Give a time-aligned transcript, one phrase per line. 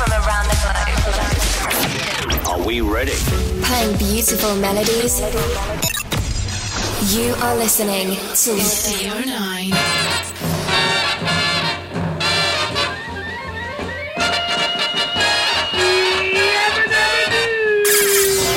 [0.00, 0.56] from around the
[2.32, 2.46] globe.
[2.48, 3.12] Are we ready?
[3.62, 5.20] Playing beautiful melodies.
[7.14, 9.70] You are listening to CO9.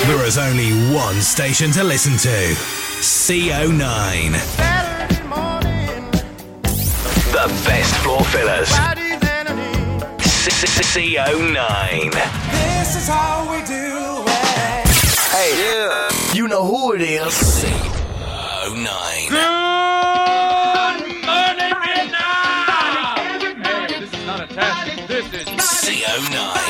[0.08, 2.56] There is only one station to listen to
[3.02, 4.32] CO9.
[7.34, 9.03] The best floor fillers.
[10.68, 12.12] CO9.
[12.12, 14.88] This is how we do it.
[15.32, 16.34] Hey, yeah.
[16.34, 17.34] you know who it is.
[17.34, 19.30] CO9.
[19.30, 19.50] Good
[20.96, 21.22] morning,
[21.84, 23.18] Vietnam!
[23.62, 25.08] Hey, This is not a test.
[25.08, 26.63] This is CO9.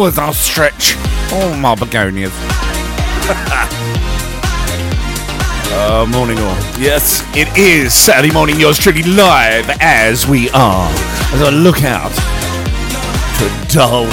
[0.00, 0.94] Oh, oh, that stretch.
[1.32, 2.30] Oh, my begonias.
[5.74, 6.54] uh, morning all.
[6.78, 8.60] Yes, it is Saturday morning.
[8.60, 10.88] Yours truly live as we are.
[11.32, 12.12] As I look out
[13.38, 14.04] to dull,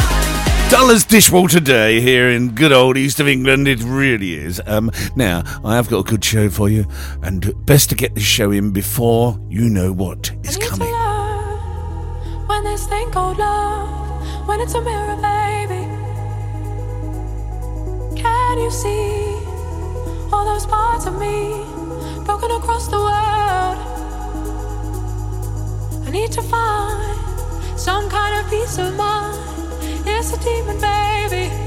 [0.72, 3.68] dull as dishwater day here in good old east of England.
[3.68, 4.60] It really is.
[4.66, 6.88] Um, now I have got a good show for you,
[7.22, 10.92] and best to get this show in before you know what is coming.
[12.48, 15.15] When this thing called love, when it's a mirror,
[18.66, 19.36] you see
[20.34, 21.64] all those parts of me
[22.26, 23.78] broken across the world?
[26.08, 29.38] I need to find some kind of peace of mind.
[30.08, 31.65] It's a demon, baby.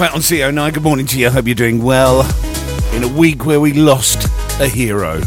[0.00, 0.72] Fat on CO9.
[0.72, 1.26] Good morning to you.
[1.26, 2.22] I Hope you're doing well.
[2.94, 5.20] In a week where we lost a hero.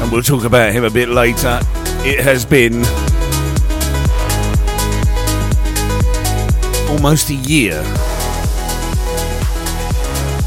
[0.00, 1.60] And we'll talk about him a bit later.
[2.04, 2.84] It has been
[6.90, 7.84] almost a year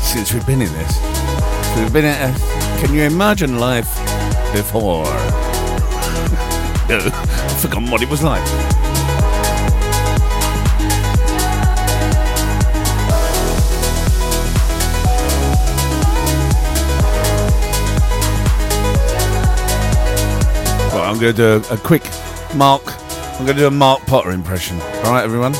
[0.03, 1.77] since we've been in this.
[1.77, 3.87] We've been at a, Can you imagine life
[4.51, 5.05] before?
[6.89, 8.43] no, I've forgotten what it was like.
[21.09, 22.03] I'm going to do a, a quick
[22.55, 22.83] Mark.
[23.39, 24.79] I'm going to do a Mark Potter impression.
[24.79, 25.55] All right, everyone.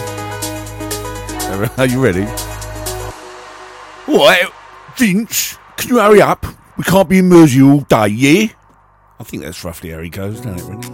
[1.80, 2.26] Are you ready?
[4.06, 4.54] What,
[4.96, 5.58] Vince?
[5.76, 6.46] Can you hurry up?
[6.78, 8.48] We can't be in Mersey all day, yeah?
[9.20, 10.88] I think that's roughly how he goes, doesn't it, really?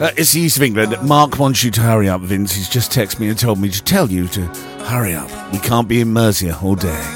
[0.00, 0.96] Uh, it's the East of England.
[1.06, 2.54] Mark wants you to hurry up, Vince.
[2.54, 4.46] He's just texted me and told me to tell you to
[4.86, 5.30] hurry up.
[5.52, 7.14] We can't be in Mercia all day.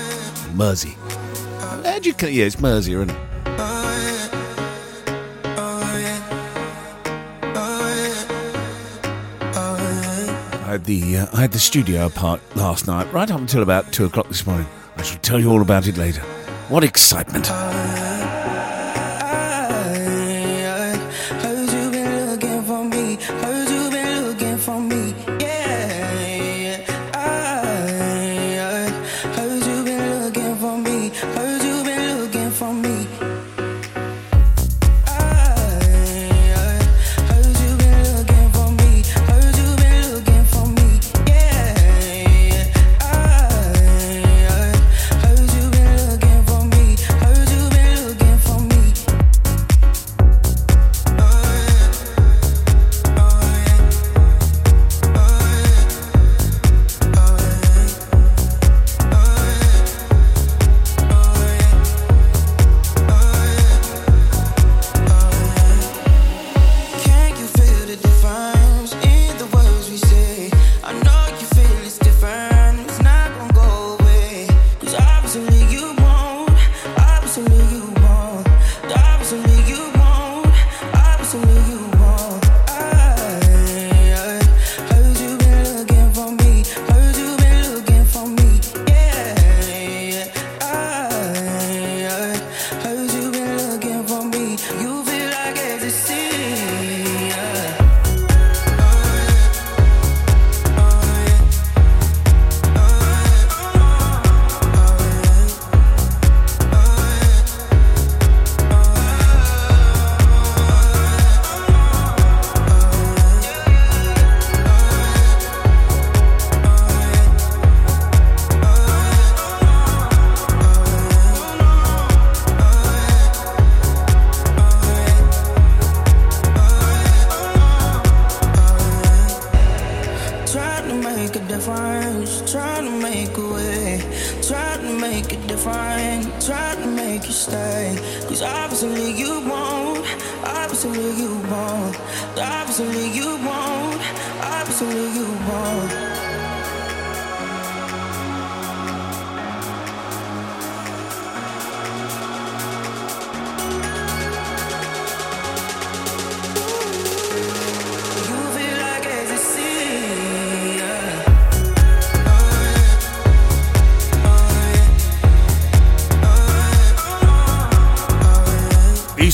[0.55, 0.98] Mersey.
[2.01, 3.17] You, yeah, it's Mercia, isn't it?
[10.53, 13.93] I had the uh, I had the studio apart last night, right up until about
[13.93, 14.67] two o'clock this morning.
[14.97, 16.23] I shall tell you all about it later.
[16.69, 17.51] What excitement!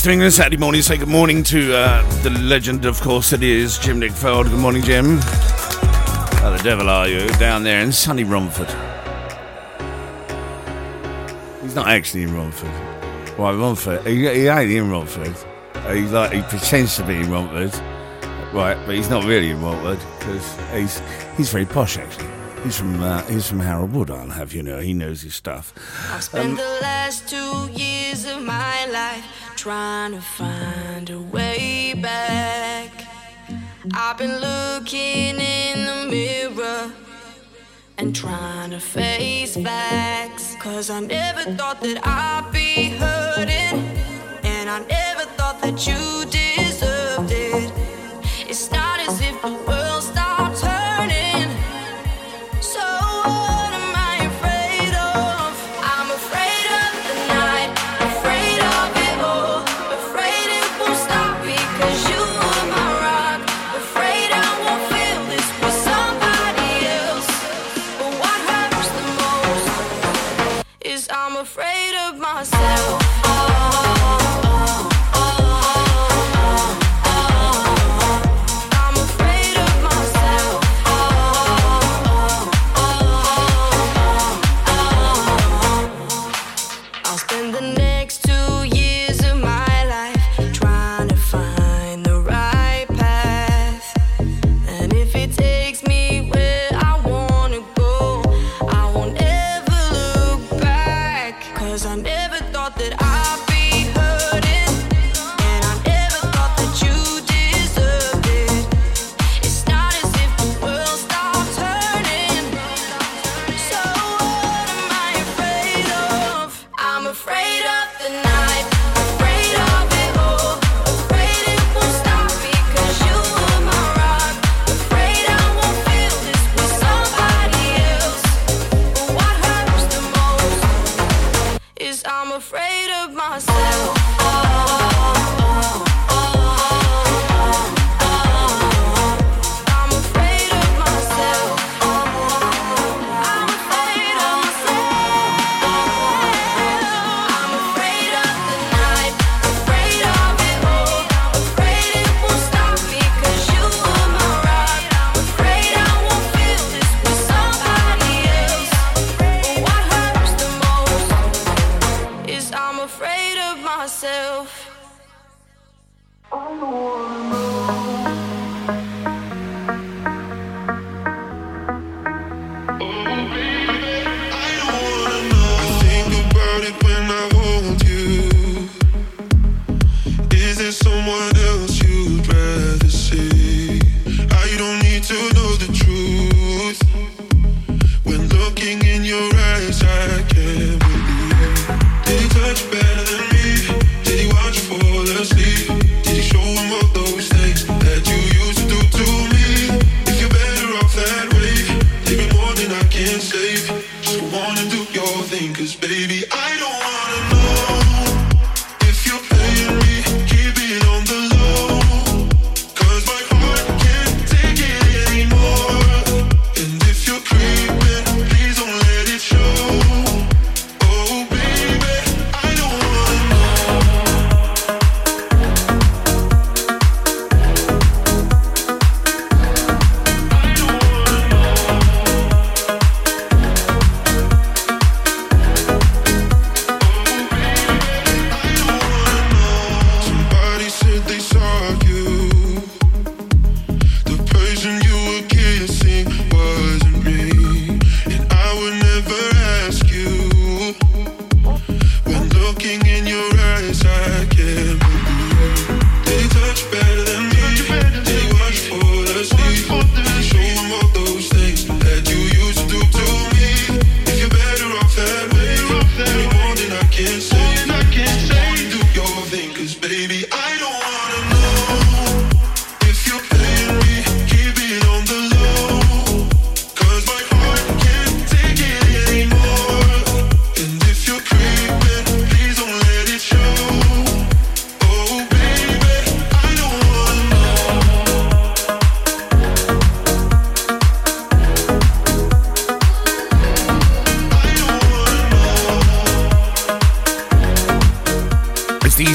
[0.05, 0.83] Of England Saturday morning.
[0.83, 4.43] Say good morning to uh, the legend, of course, it is Jim Nickfeld.
[4.43, 5.17] Good morning, Jim.
[5.17, 8.67] How the devil are you down there in sunny Romford?
[11.63, 12.69] He's not actually in Romford.
[13.39, 14.05] Right, Romford.
[14.05, 15.35] He, he ain't in Romford.
[15.91, 17.73] He's like he pretends to be in Romford,
[18.53, 18.77] right?
[18.85, 21.01] But he's not really in Romford because he's
[21.35, 22.29] he's very posh actually.
[22.63, 24.11] He's from uh, he's from Harold Wood.
[24.11, 24.79] I'll have you know.
[24.81, 25.73] He knows his stuff.
[26.11, 32.91] I've spent the last two years of my life trying to find a way back.
[33.95, 36.91] I've been looking in the mirror
[37.97, 40.55] and trying to face facts.
[40.59, 43.81] Cause I never thought that I'd be hurting,
[44.43, 47.73] and I never thought that you deserved it.
[48.47, 50.03] It's not as if the world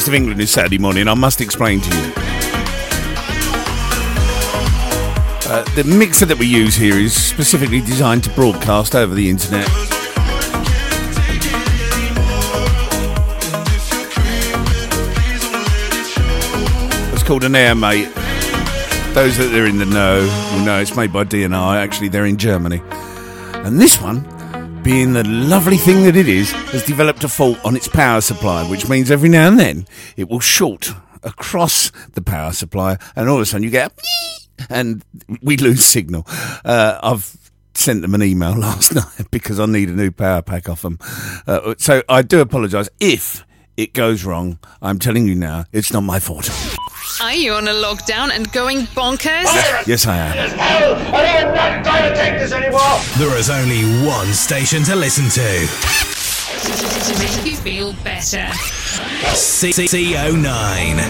[0.01, 1.09] east of England is Saturday morning.
[1.09, 2.13] I must explain to you.
[5.45, 9.69] Uh, the mixer that we use here is specifically designed to broadcast over the internet.
[17.13, 18.11] It's called an Air Mate.
[19.13, 20.21] Those that are in the know
[20.55, 21.77] will know it's made by DNR.
[21.77, 22.81] Actually, they're in Germany.
[23.53, 24.25] And this one,
[24.83, 28.69] being the lovely thing that it is, has developed a fault on its power supply,
[28.69, 33.37] which means every now and then it will short across the power supply, and all
[33.37, 35.05] of a sudden you get a and
[35.43, 36.25] we lose signal.
[36.65, 37.37] Uh, I've
[37.75, 40.99] sent them an email last night because I need a new power pack off them.
[41.47, 43.45] Uh, so I do apologise if
[43.77, 44.59] it goes wrong.
[44.83, 46.49] I'm telling you now, it's not my fault.
[47.21, 49.45] Are you on a lockdown and going bonkers?
[49.87, 50.33] Yes, I am.
[51.15, 52.81] I'm not going to take this anymore.
[53.19, 55.67] There is only one station to listen to.
[57.13, 58.51] To make you feel better.
[59.35, 61.01] C- CO9.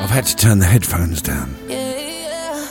[0.00, 1.54] I've had to turn the headphones down.
[1.68, 2.68] Yeah, yeah.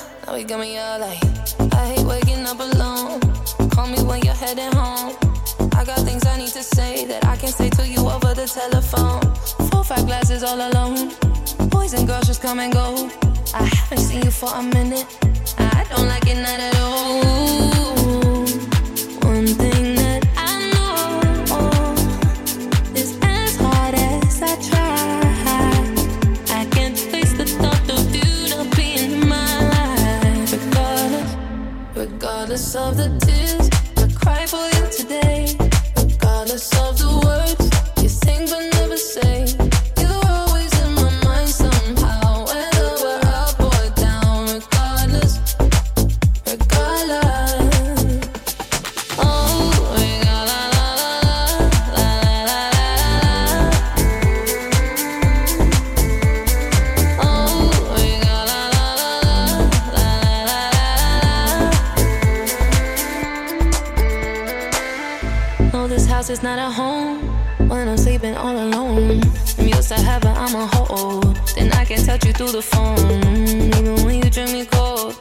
[4.55, 5.15] Heading home.
[5.75, 8.47] I got things I need to say that I can't say to you over the
[8.47, 9.21] telephone.
[9.69, 11.11] Four, five glasses all alone.
[11.69, 13.09] Boys and girls just come and go.
[13.53, 15.05] I haven't seen you for a minute.
[15.57, 17.80] I don't like it not at all.
[68.91, 71.37] I'm yours to have, but I'm a hold.
[71.55, 72.97] Then I can touch you through the phone.
[73.77, 75.15] Even when you dream me cold,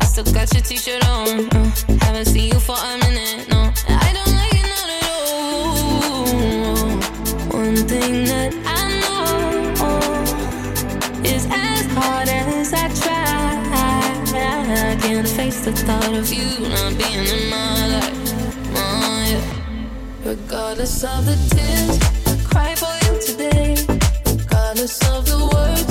[0.00, 1.46] I still got your t shirt on.
[1.50, 3.72] Uh, haven't seen you for a minute, no.
[3.88, 6.40] I don't like it, not at all.
[7.60, 9.22] One thing that I know
[11.22, 13.20] is as hard as I try,
[14.32, 18.18] I can't face the thought of you not being in my life.
[18.76, 19.44] Oh yeah,
[20.24, 22.99] Regardless of the tears, I cry for you
[24.80, 25.89] regardless of the words.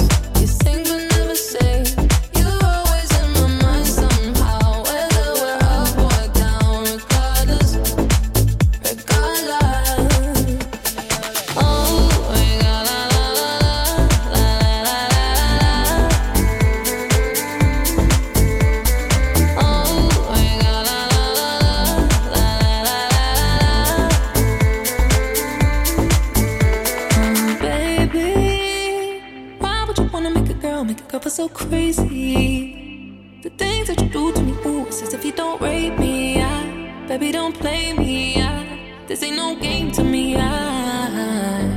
[31.30, 33.40] so crazy.
[33.44, 36.42] The things that you do to me, ooh, it's as if you don't rape me.
[36.42, 38.42] I, baby, don't play me.
[38.42, 40.36] I, this ain't no game to me.
[40.38, 41.70] I,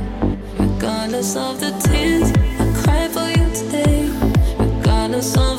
[0.57, 4.09] regardless of the tears, I cried for you today.
[4.57, 5.52] Regardless of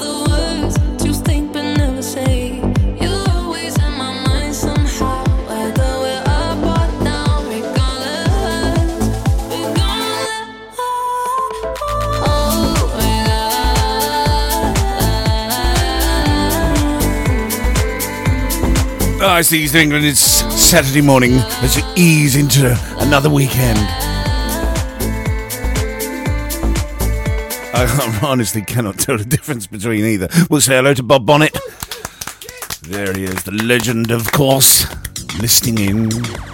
[19.35, 20.05] nice that in England.
[20.05, 21.33] It's Saturday morning.
[21.61, 23.79] as you ease into another weekend.
[27.75, 30.29] I honestly cannot tell the difference between either.
[30.49, 31.59] We'll say hello to Bob Bonnet.
[32.83, 34.87] There he is, the legend, of course,
[35.41, 36.54] listening in.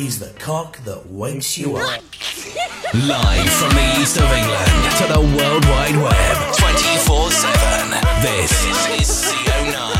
[0.00, 2.00] He's the cock that wakes you up.
[2.94, 7.90] Live from the east of England to the World Wide Web, 24 7.
[8.22, 8.50] This
[8.98, 9.90] is CO9.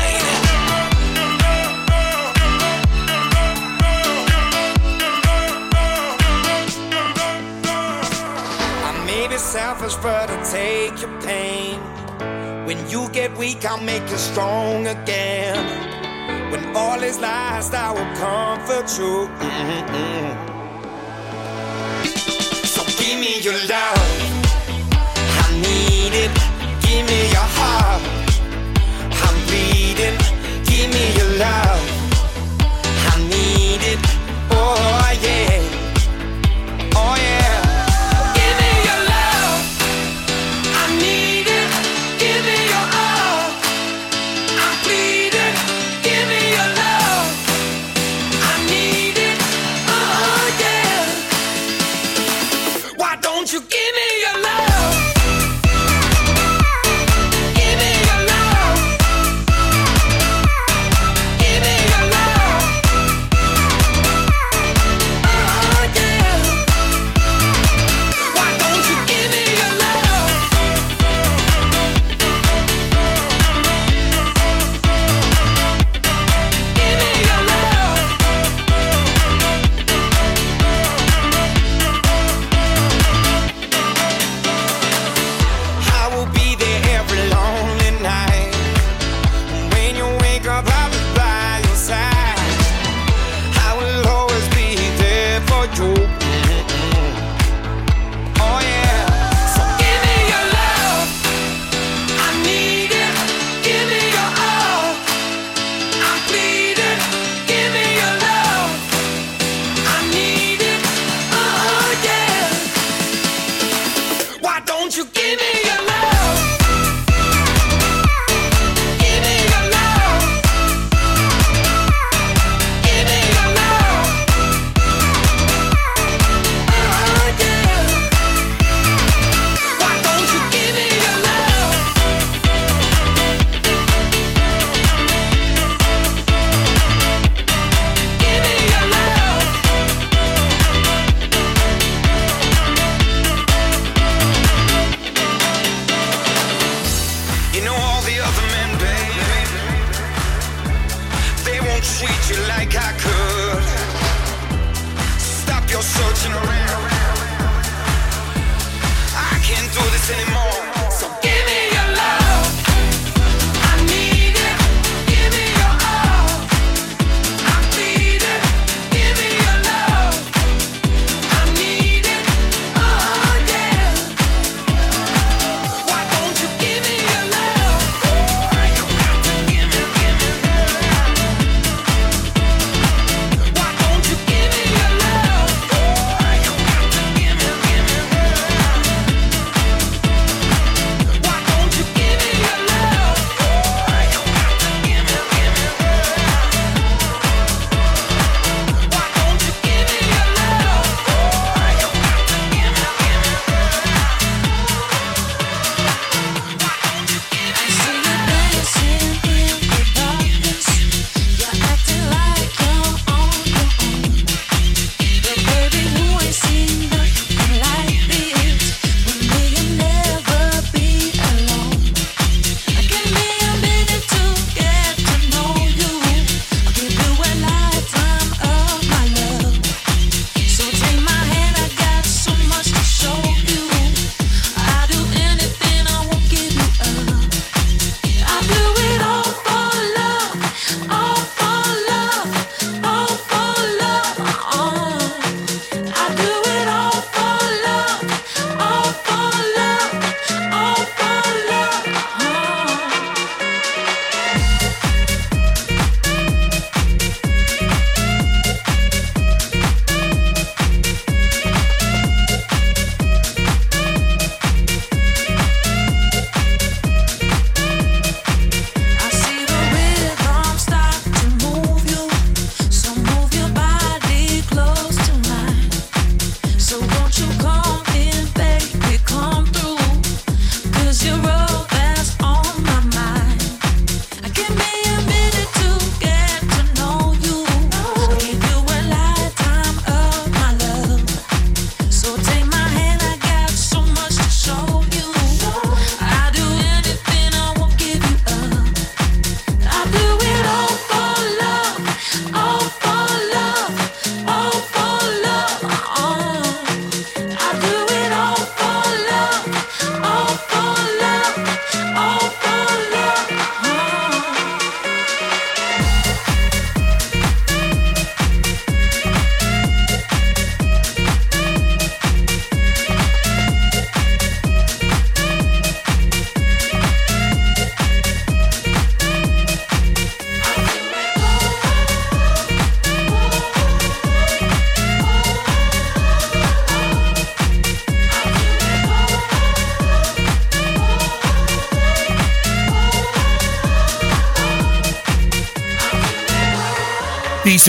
[9.37, 11.79] selfish, but I take your pain.
[12.65, 16.00] When you get weak, I'll make you strong again.
[16.51, 19.29] When all is lost, I will comfort you.
[19.39, 20.31] Mm -hmm.
[22.73, 24.09] So give me your love.
[25.43, 26.31] I need it.
[26.83, 28.03] Give me your heart.
[29.23, 30.17] I'm bleeding.
[30.69, 31.90] Give me your love.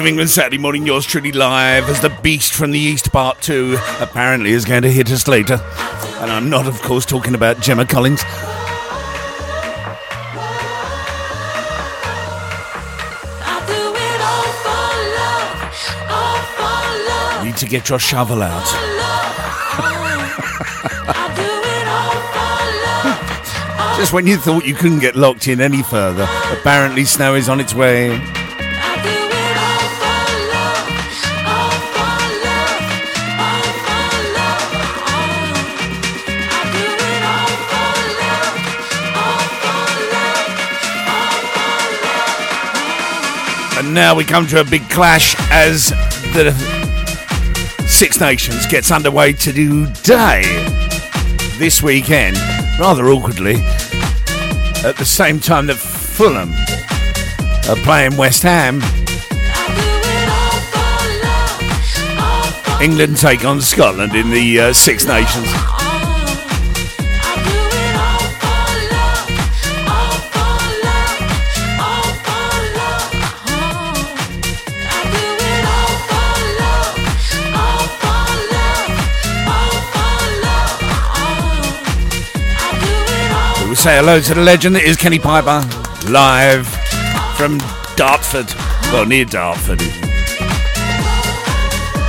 [0.00, 4.52] England Saturday morning, yours truly live as the Beast from the East Part 2 apparently
[4.52, 5.61] is going to hit us later.
[6.20, 8.22] And I'm not, of course, talking about Gemma Collins.
[17.44, 18.64] Need to get your shovel out.
[23.98, 27.61] Just when you thought you couldn't get locked in any further, apparently snow is on
[27.61, 28.41] its way.
[43.92, 45.90] Now we come to a big clash as
[46.33, 46.52] the
[47.87, 50.42] Six Nations gets underway today,
[51.59, 52.38] this weekend,
[52.78, 53.57] rather awkwardly,
[54.83, 56.52] at the same time that Fulham
[57.68, 58.81] are playing West Ham.
[62.83, 65.62] England take on Scotland in the uh, Six Nations.
[83.73, 85.67] We say hello to the legend that is Kenny Piper,
[86.11, 86.69] live
[87.39, 87.57] from
[87.97, 88.53] Dartford.
[88.93, 89.81] Well, near Dartford.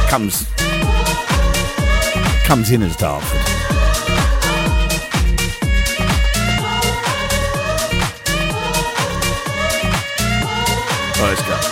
[0.09, 0.45] Comes
[2.43, 3.39] comes in as Dartford.
[11.15, 11.62] Oh, let's.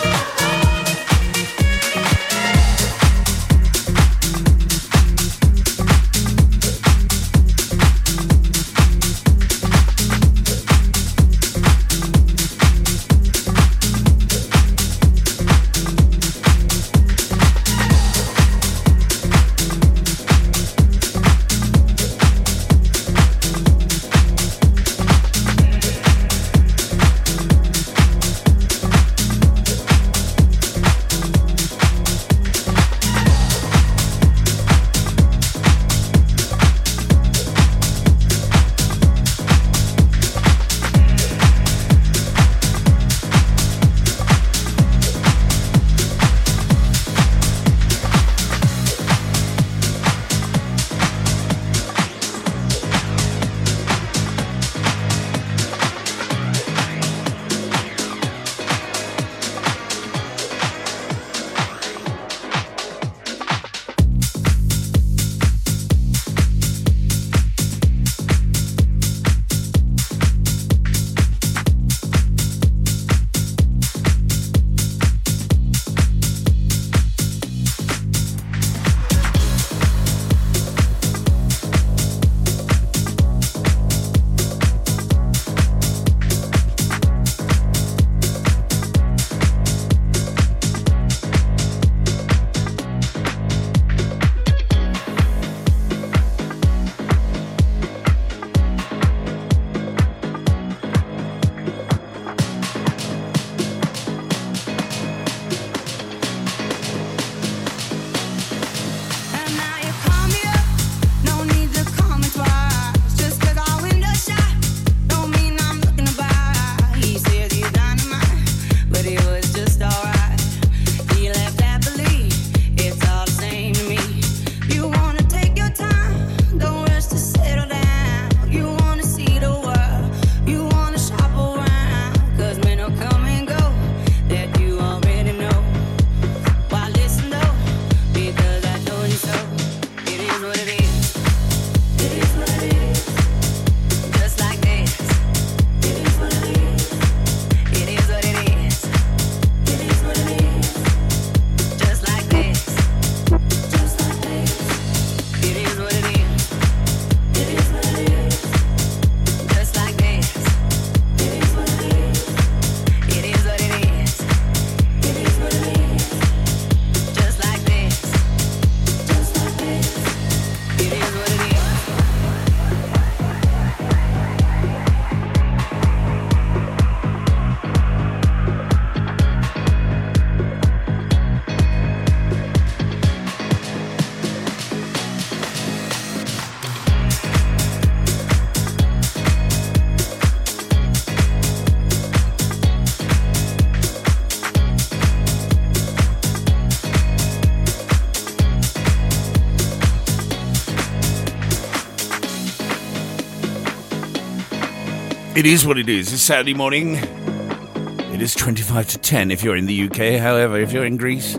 [205.34, 206.12] It is what it is.
[206.12, 206.96] It's Saturday morning.
[206.96, 210.20] It is 25 to 10 if you're in the UK.
[210.20, 211.36] However, if you're in Greece,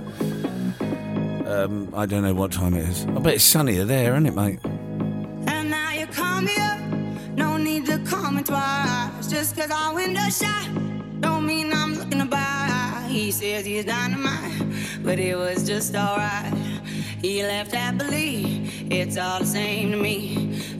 [1.47, 3.05] um, I don't know what time it is.
[3.05, 4.61] I bet it's sunnier there, isn't it, mate?
[4.65, 6.81] And now you call me up.
[7.37, 9.29] No need to me twice.
[9.29, 10.69] Just cause our window shut.
[11.21, 13.07] Don't mean I'm looking buy.
[13.11, 16.55] He says he's dynamite, but it was just alright.
[17.21, 18.71] He left happily.
[18.91, 20.52] It's all the same to me.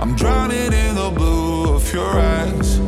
[0.00, 2.87] I'm drowning in the blue of your eyes.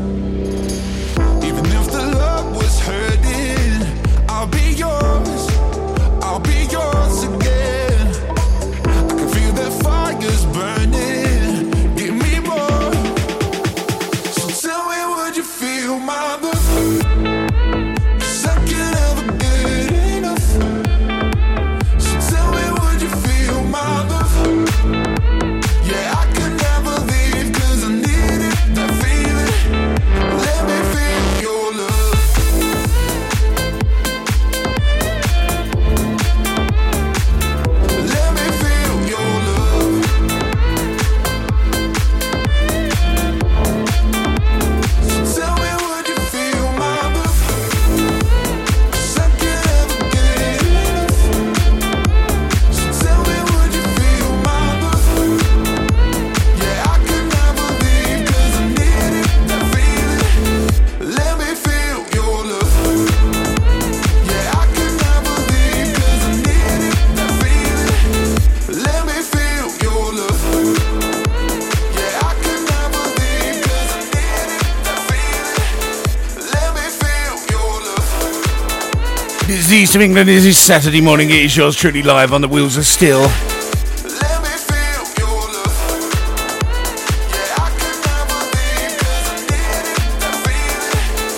[80.00, 81.28] Of England, it is Saturday morning.
[81.28, 83.20] It is yours truly live on the wheels of steel.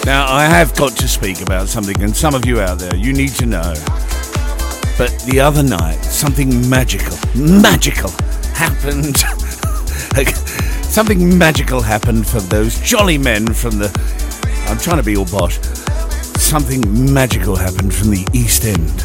[0.04, 3.12] Now, I have got to speak about something, and some of you out there, you
[3.12, 3.74] need to know.
[4.96, 8.10] But the other night, something magical, magical
[8.54, 9.18] happened.
[10.84, 13.90] something magical happened for those jolly men from the.
[14.68, 15.58] I'm trying to be all bosh.
[16.52, 18.98] Something magical happened from the East End.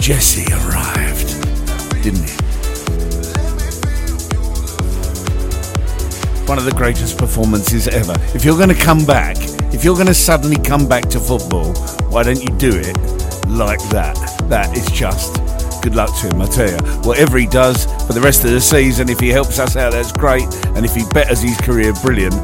[0.00, 1.28] Jesse arrived,
[2.02, 2.32] didn't he?
[6.48, 8.14] One of the greatest performances ever.
[8.34, 9.36] If you're going to come back,
[9.74, 11.74] if you're going to suddenly come back to football,
[12.08, 12.96] why don't you do it
[13.46, 14.16] like that?
[14.48, 15.34] That is just
[15.82, 16.78] good luck to him, I tell you.
[17.02, 20.12] Whatever he does for the rest of the season, if he helps us out, that's
[20.12, 20.44] great.
[20.68, 22.34] And if he betters his career, brilliant.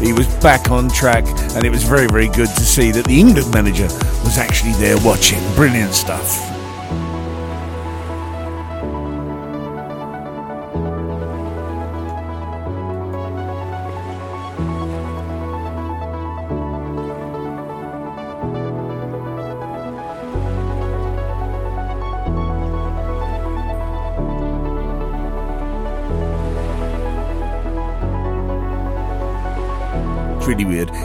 [0.00, 1.24] He was back on track,
[1.54, 3.88] and it was very, very good to see that the England manager
[4.24, 5.40] was actually there watching.
[5.54, 6.55] Brilliant stuff.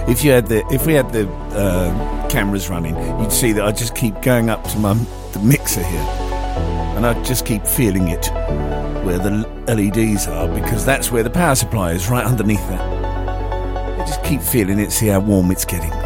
[0.07, 3.71] If you had the, if we had the uh, cameras running, you'd see that I
[3.71, 4.93] just keep going up to my
[5.33, 5.99] the mixer here,
[6.95, 8.29] and I just keep feeling it
[9.05, 12.81] where the LEDs are because that's where the power supply is, right underneath that.
[12.81, 16.00] I just keep feeling it, see how warm it's getting.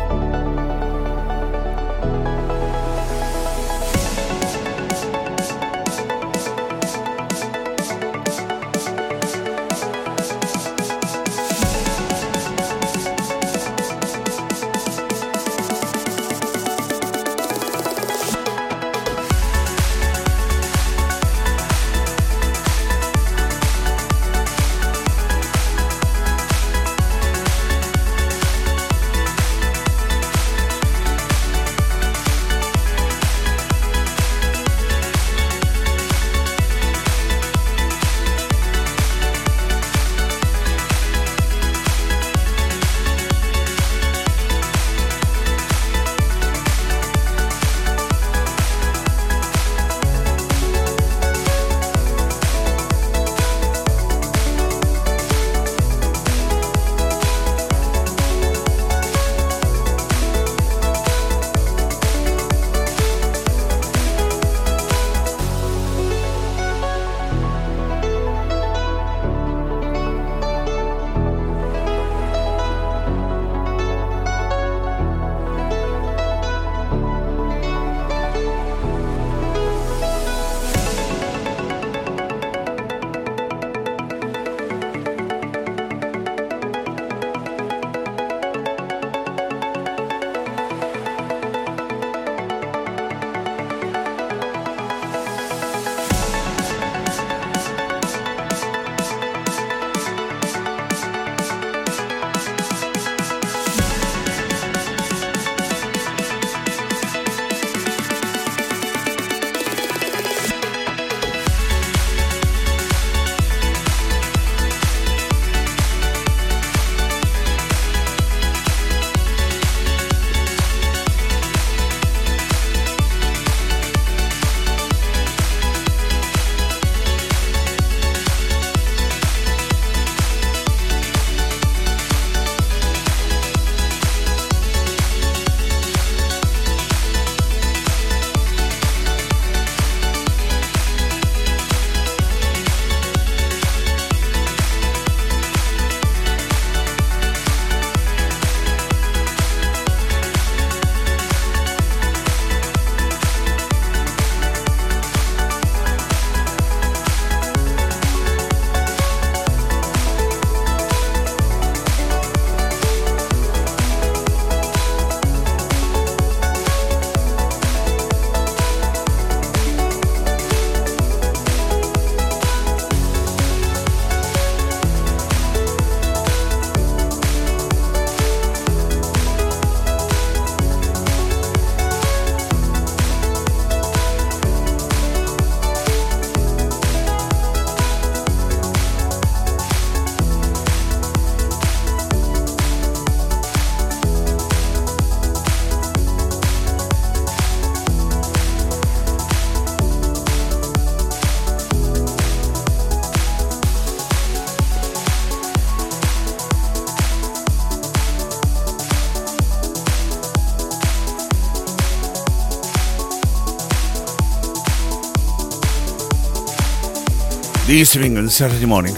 [217.75, 218.95] East of England Saturday morning.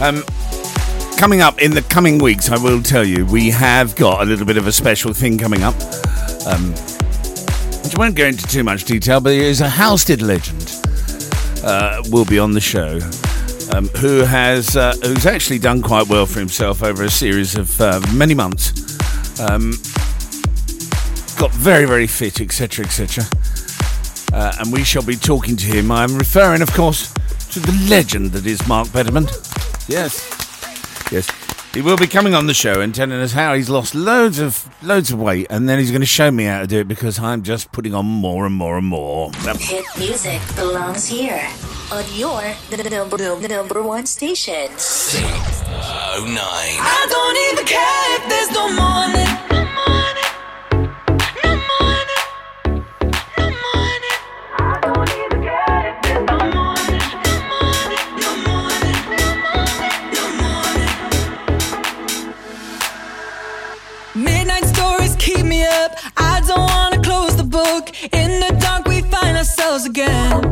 [0.00, 0.24] Um,
[1.18, 4.46] coming up in the coming weeks, I will tell you, we have got a little
[4.46, 5.74] bit of a special thing coming up.
[6.46, 6.70] Um,
[7.84, 10.74] which I won't go into too much detail, but it is a Halstead legend.
[11.62, 12.98] Uh, will be on the show.
[13.76, 17.78] Um, who has uh, who's actually done quite well for himself over a series of
[17.78, 18.72] uh, many months.
[19.38, 19.72] Um,
[21.36, 23.24] got very very fit, etc., etc.
[24.32, 25.90] Uh, and we shall be talking to him.
[25.90, 27.12] I'm referring, of course,
[27.60, 29.26] to the legend that is Mark Betterman.
[29.88, 30.30] Yes,
[31.10, 31.28] yes.
[31.74, 34.68] He will be coming on the show and telling us how he's lost loads of
[34.82, 37.18] loads of weight, and then he's going to show me how to do it because
[37.18, 39.30] I'm just putting on more and more and more.
[39.58, 41.48] Hit music belongs here
[41.92, 42.42] on your
[42.90, 44.68] number, number one station.
[44.76, 45.24] Six
[45.66, 46.78] oh nine.
[46.80, 48.97] I don't even care if there's no more.
[68.12, 70.47] In the dark, we find ourselves again.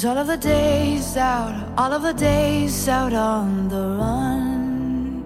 [0.00, 5.22] Cause all of the days out, all of the days out on the run.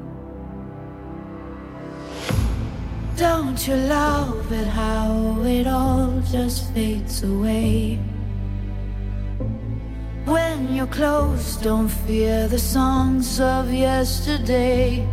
[3.16, 8.01] Don't you love it how it all just fades away?
[10.25, 15.07] When you're close, don't fear the songs of yesterday.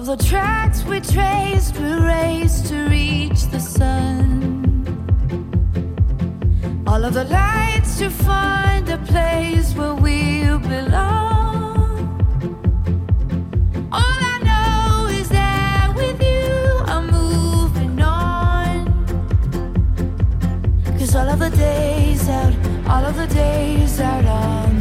[0.00, 4.64] of the tracks we traced, we raced to reach the sun.
[6.86, 11.20] All of the lights to find the place where we belong.
[21.12, 22.54] all of the days out,
[22.88, 24.79] all of the days out on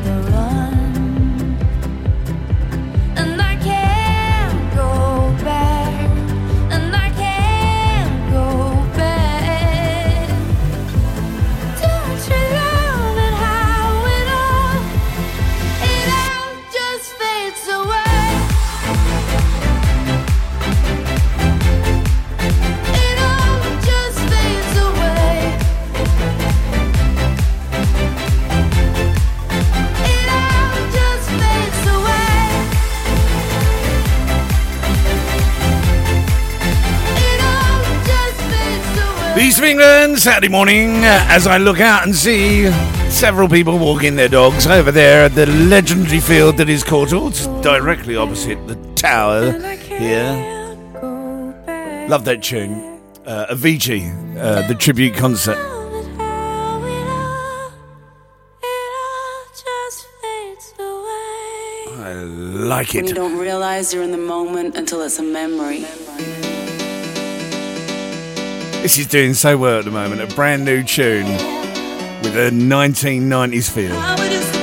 [39.70, 42.72] England, Saturday morning, as I look out and see
[43.12, 48.16] several people walking their dogs over there at the legendary field that is Courtauld, directly
[48.16, 49.52] opposite the tower
[49.84, 50.32] here.
[52.10, 53.00] Love that tune.
[53.28, 55.58] Uh, Avicii, uh, the tribute concert.
[61.96, 65.86] I like When you don't realize you're in the moment until it's a memory.
[68.82, 70.22] This is doing so well at the moment.
[70.22, 71.26] A brand new tune
[72.24, 74.59] with a 1990s feel.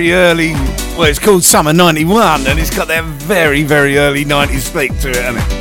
[0.00, 0.52] Very early.
[0.96, 5.10] Well, it's called Summer 91, and it's got that very, very early 90s flick to
[5.10, 5.60] it, hasn't it?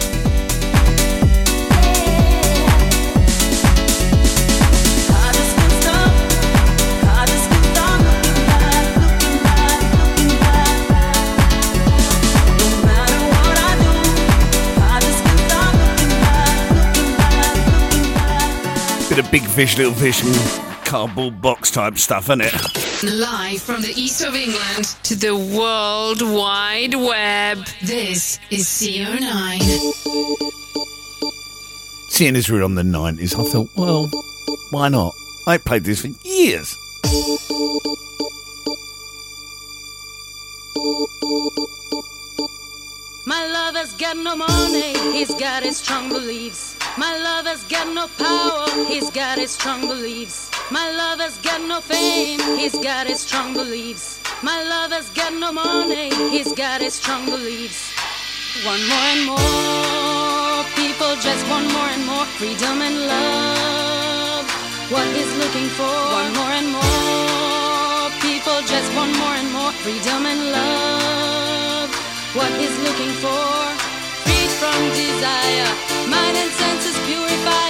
[19.10, 22.89] Bit of big fish, little fish, and cardboard box type stuff, isn't it?
[23.02, 27.66] Live from the east of England to the World Wide Web.
[27.82, 29.62] This is CO9.
[32.10, 34.10] Seeing as we're on the 90s, I thought, well,
[34.72, 35.14] why not?
[35.48, 36.76] I played this for years.
[43.26, 46.76] My lover's got no money, he's got his strong beliefs.
[46.98, 50.49] My lover's got no power, he's got his strong beliefs.
[50.72, 54.20] My lover's got no fame, he's got his strong beliefs.
[54.44, 57.92] My lover's got no money, he's got his strong beliefs.
[58.64, 64.46] One more and more people just want more and more freedom and love.
[64.94, 70.22] What he's looking for, one more and more people just want more and more freedom
[70.28, 71.90] and love.
[72.38, 73.50] What he's looking for,
[74.22, 75.72] freed from desire,
[76.14, 77.70] mind and senses purified.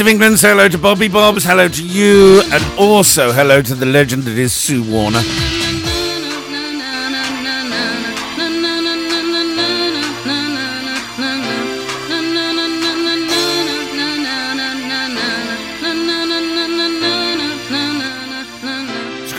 [0.00, 3.84] Of England, say hello to Bobby Bobs, hello to you, and also hello to the
[3.84, 5.18] legend that is Sue Warner.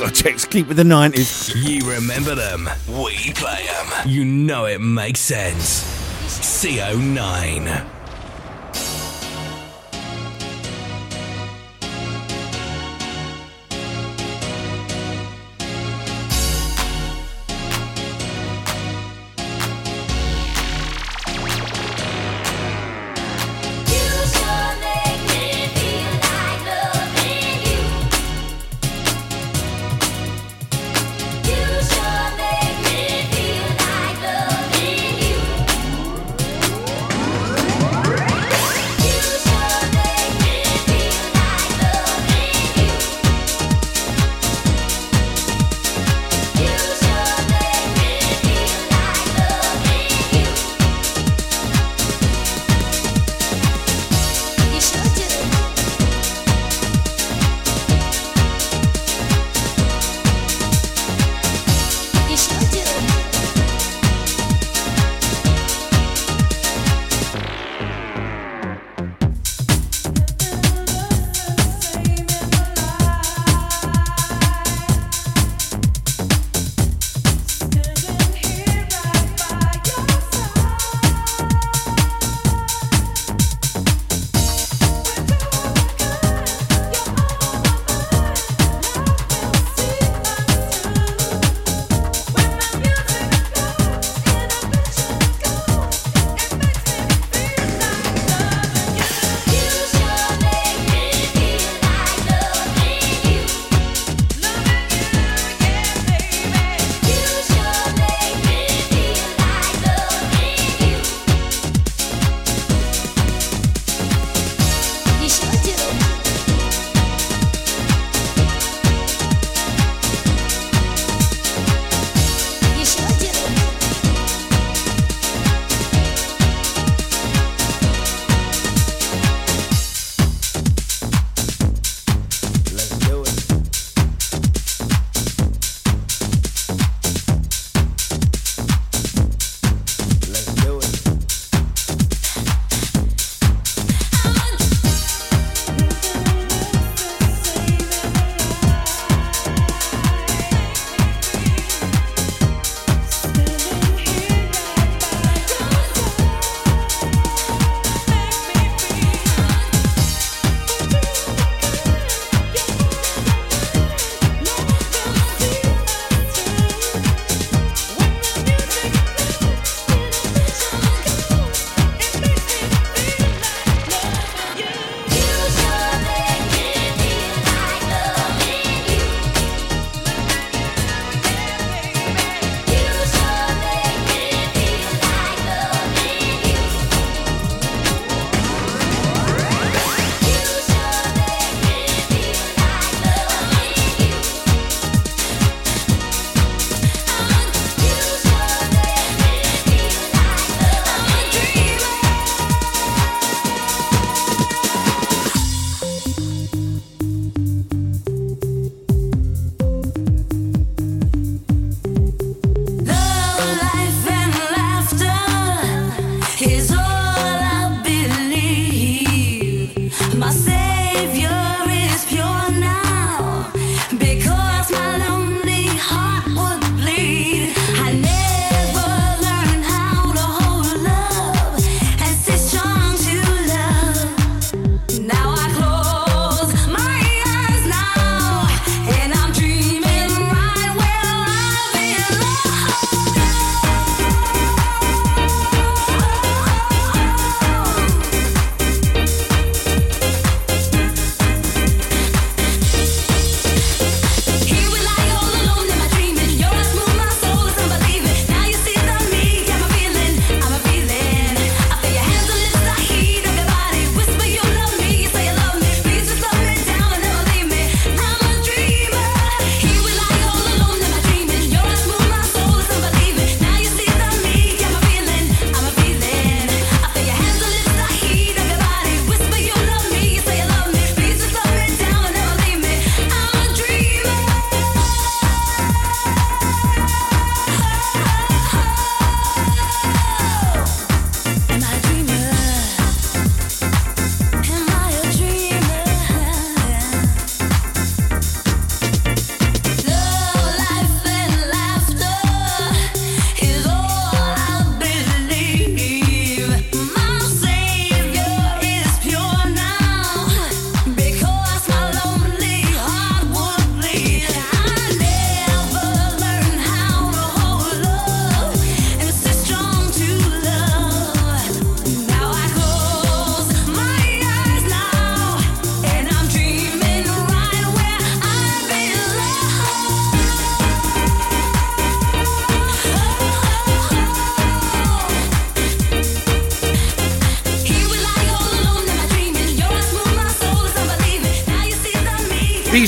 [0.04, 1.56] A keep with the 90s.
[1.56, 4.08] You remember them, we play them.
[4.08, 5.84] You know it makes sense.
[6.28, 8.01] CO9.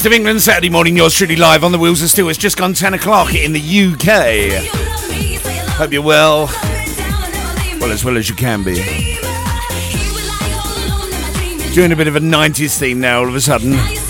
[0.03, 2.27] East of England, Saturday morning, yours truly live on the wheels of steel.
[2.27, 4.67] It's just gone 10 o'clock in the UK.
[5.77, 6.47] Hope you're well.
[7.79, 8.73] Well, as well as you can be.
[11.73, 14.02] Doing a bit of a 90s theme now all of a sudden.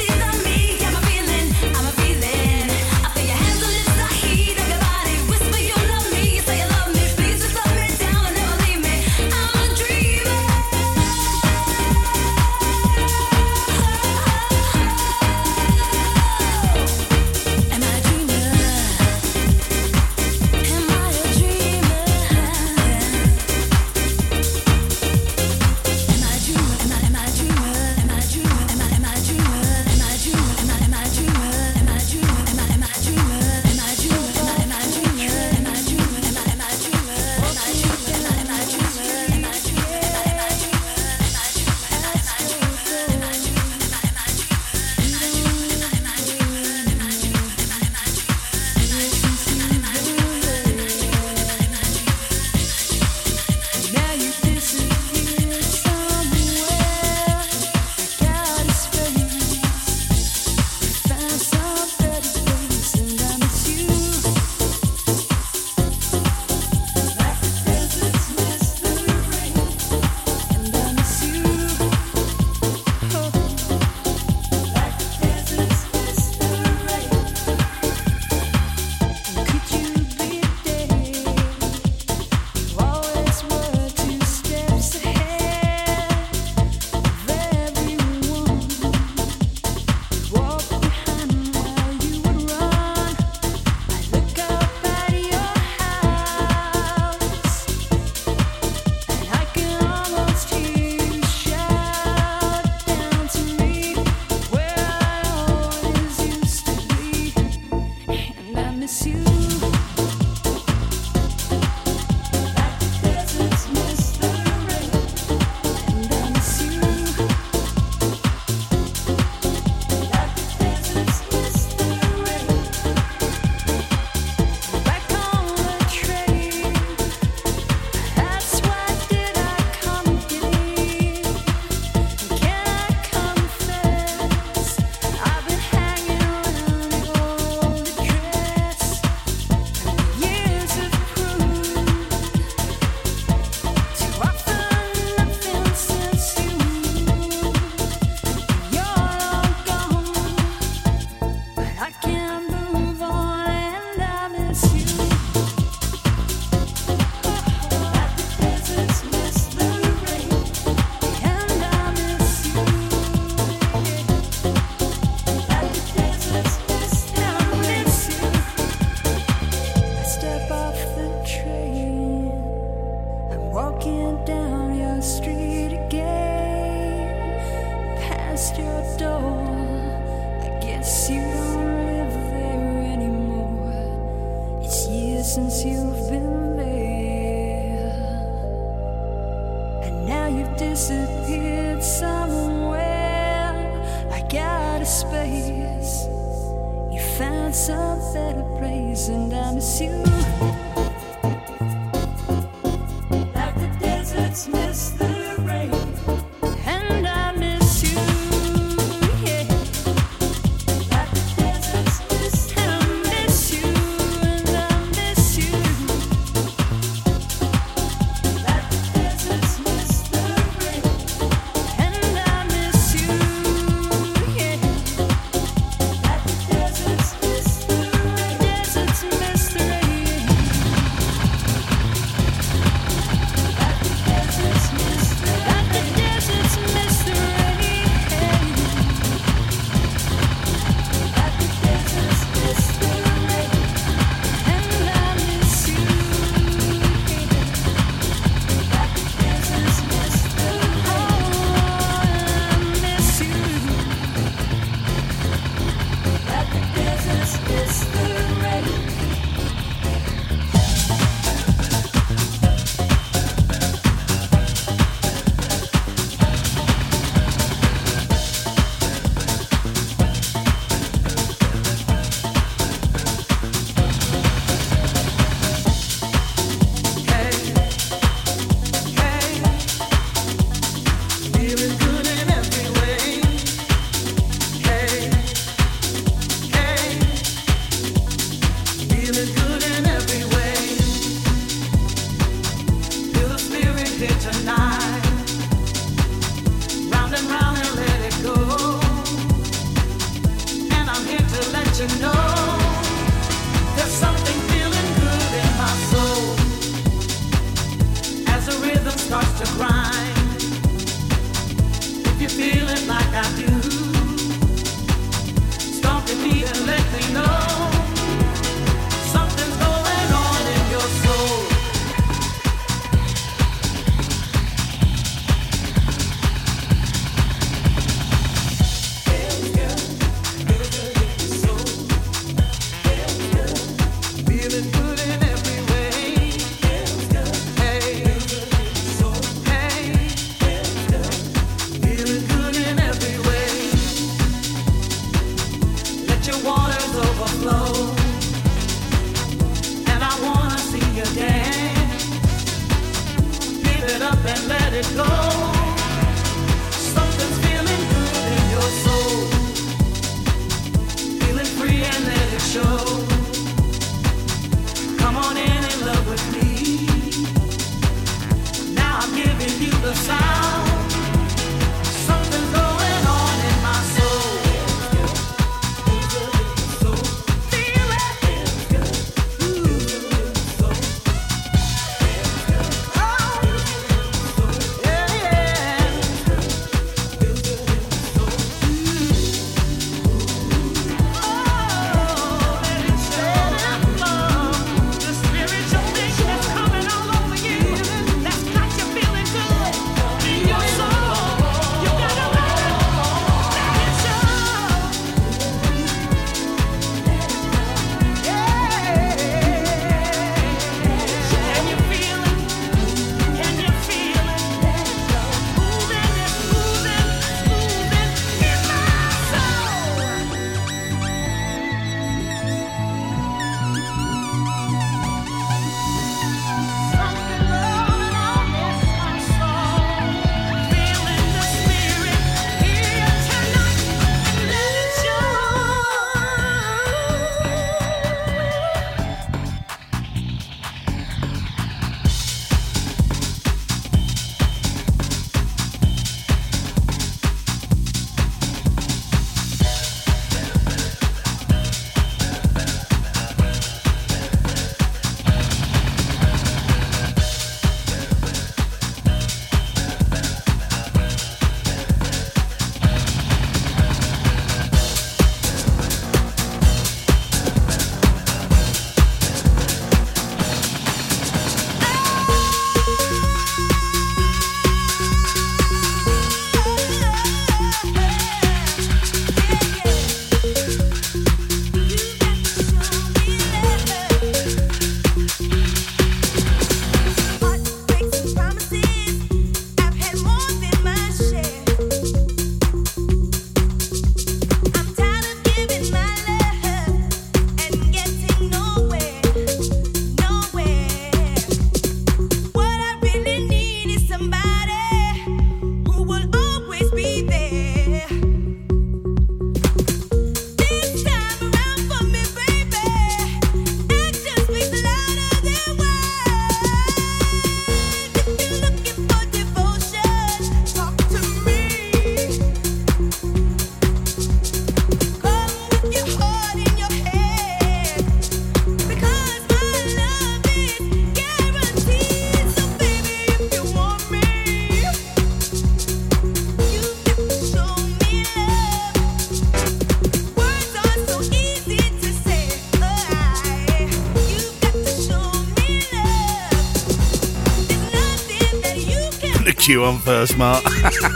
[549.73, 550.63] You on first, Mark.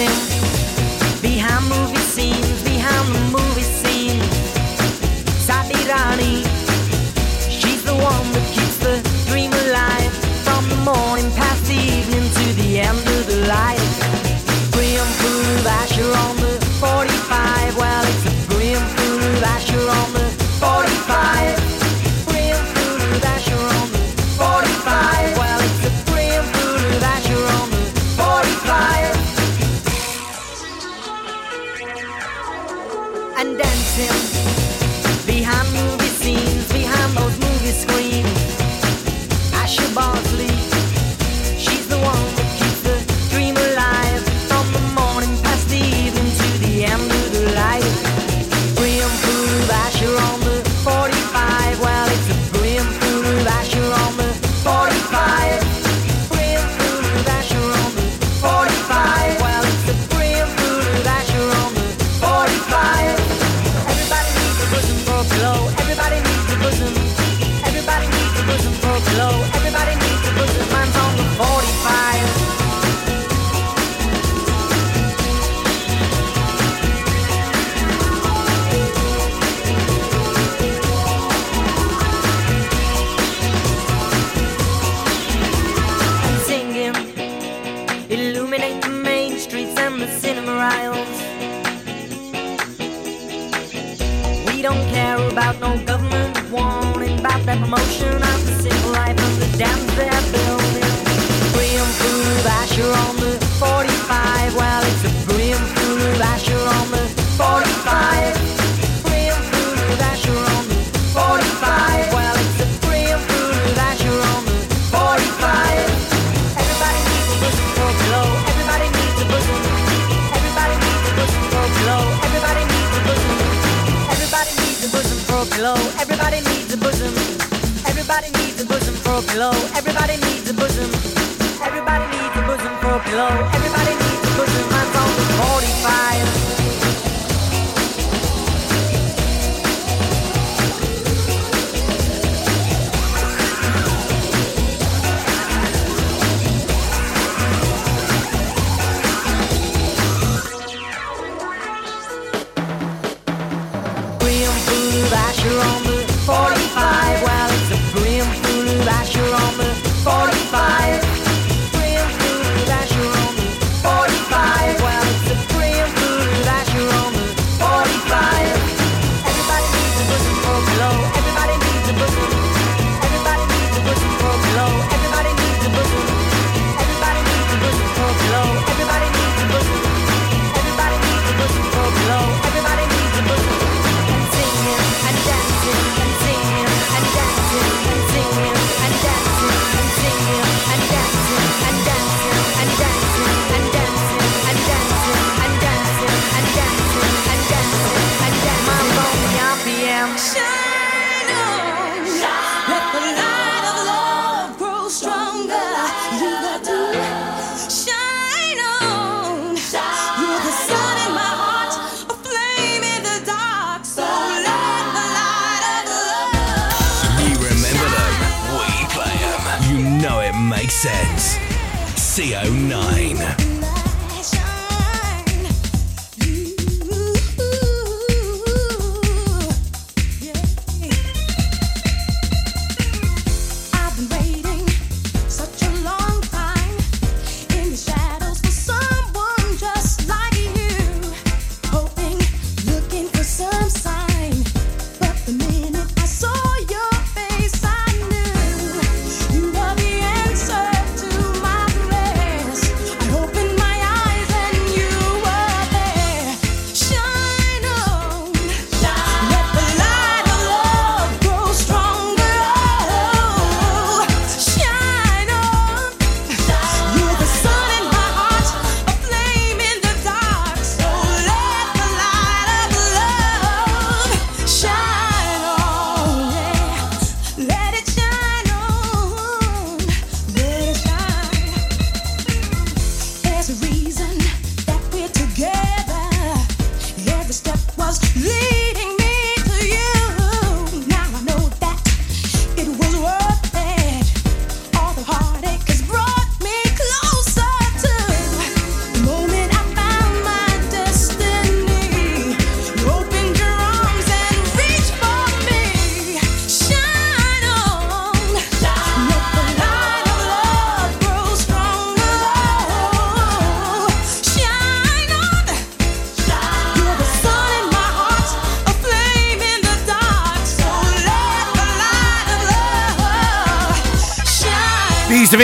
[0.00, 0.29] dancing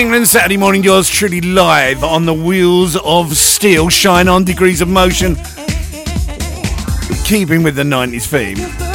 [0.06, 4.86] England, Saturday morning, yours truly live on the wheels of steel, shine on degrees of
[4.86, 5.34] motion,
[7.24, 8.85] keeping with the 90s theme.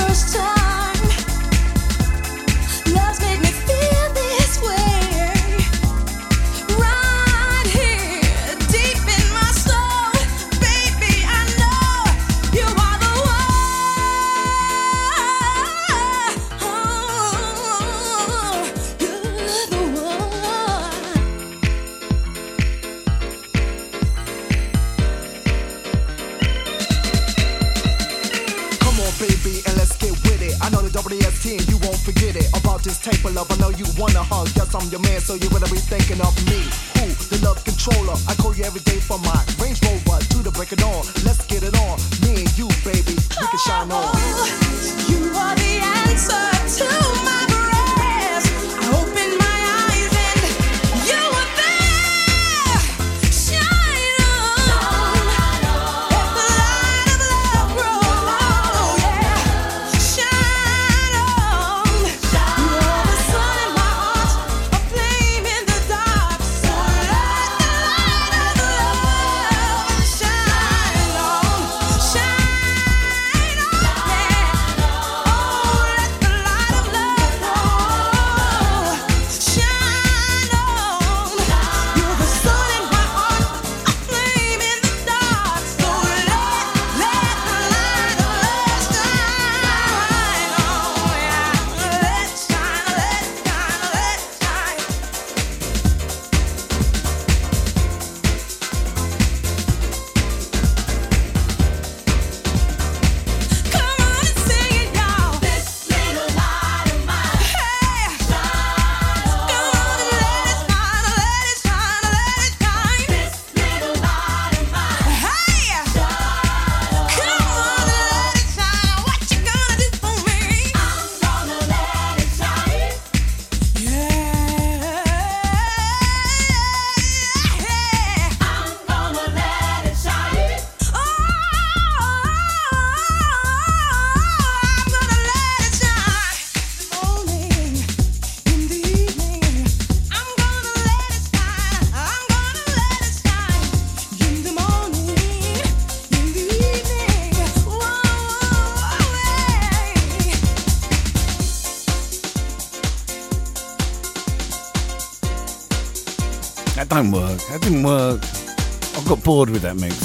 [157.02, 157.40] won't work.
[157.48, 158.22] That didn't work.
[158.24, 159.96] I got bored with that mix.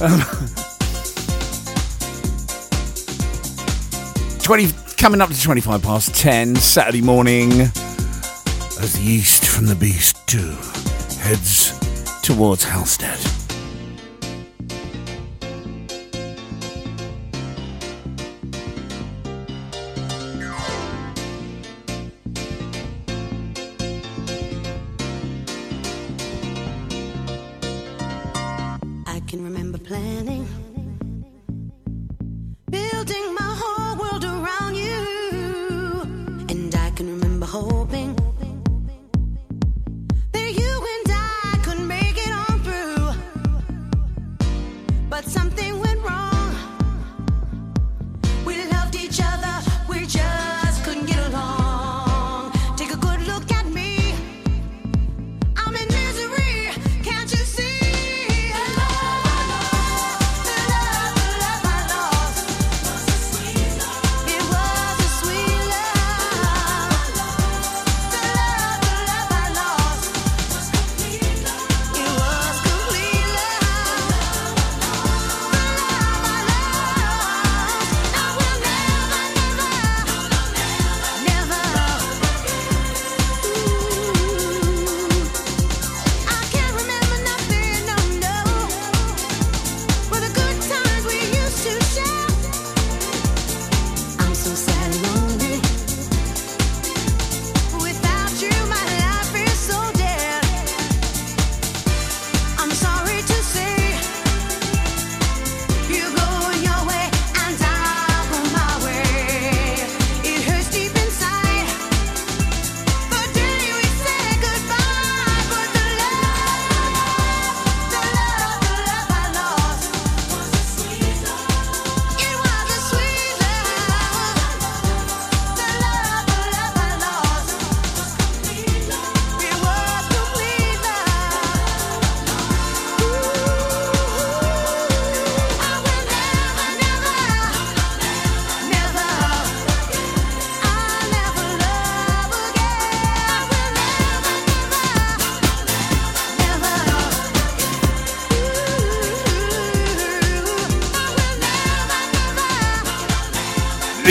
[0.00, 0.20] Um,
[4.42, 10.24] Twenty coming up to twenty-five past ten Saturday morning, as the east from the beast
[10.28, 10.56] two
[11.18, 11.76] heads
[12.22, 13.18] towards Halstead.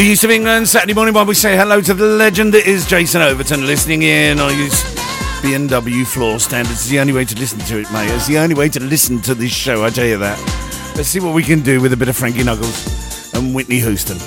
[0.06, 3.24] East of England, Saturday morning while we say hello to the legend that is Jason
[3.24, 4.40] Overton listening in.
[4.40, 4.84] I use
[5.42, 6.82] B&W floor standards.
[6.82, 8.12] It's the only way to listen to it, mate.
[8.12, 10.38] It's the only way to listen to this show, I tell you that.
[10.96, 14.20] Let's see what we can do with a bit of Frankie Knuckles and Whitney Houston.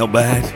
[0.00, 0.54] Not bad.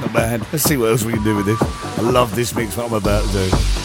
[0.00, 0.40] Not bad.
[0.50, 1.62] Let's see what else we can do with this.
[1.62, 3.83] I love this mix, what I'm about to do.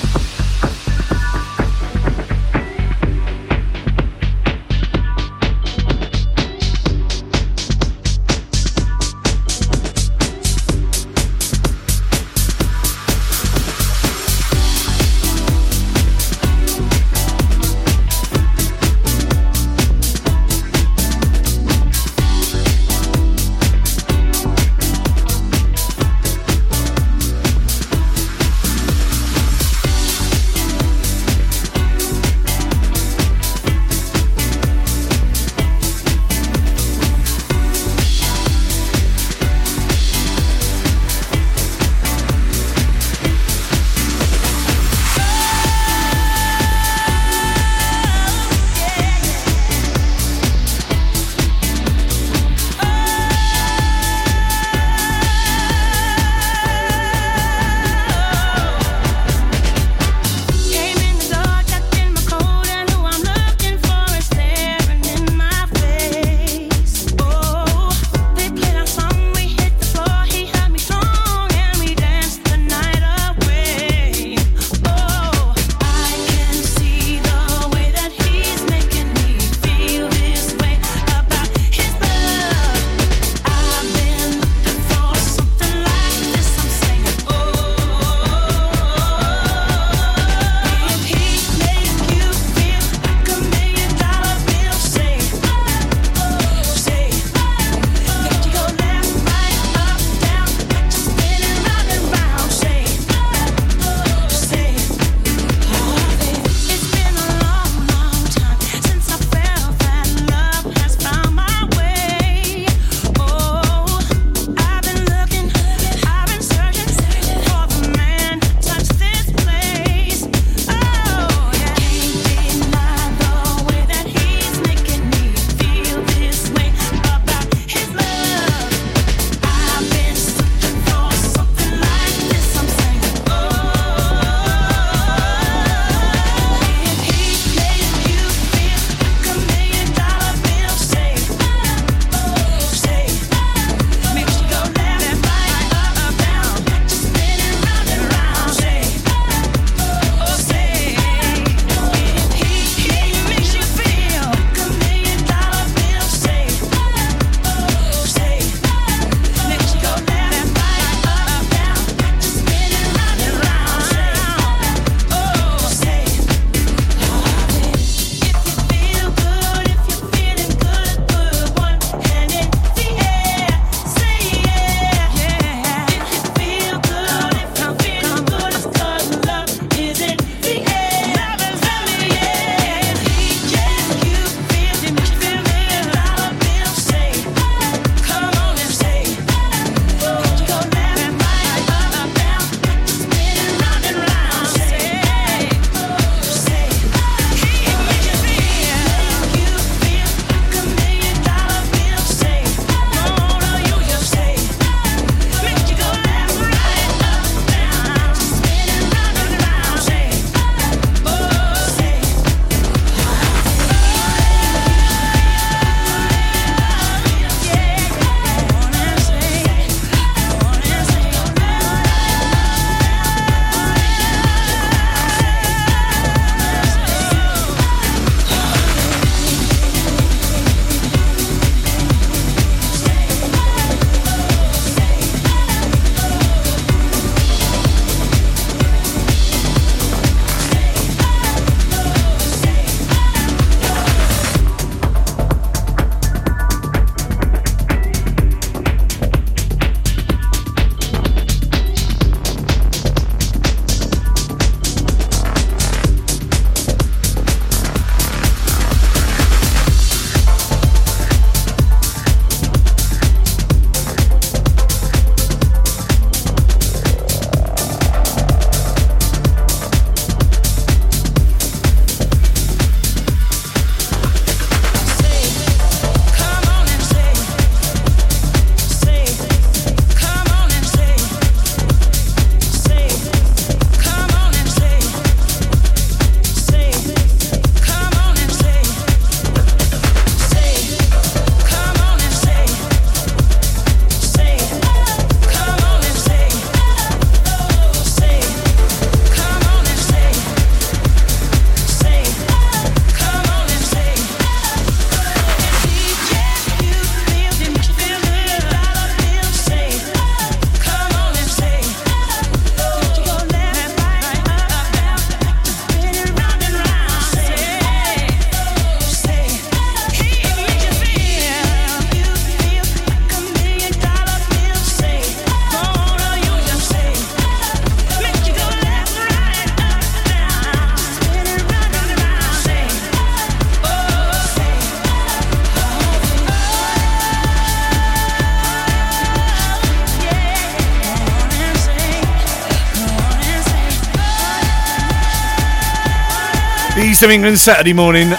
[346.99, 348.09] East of England Saturday morning.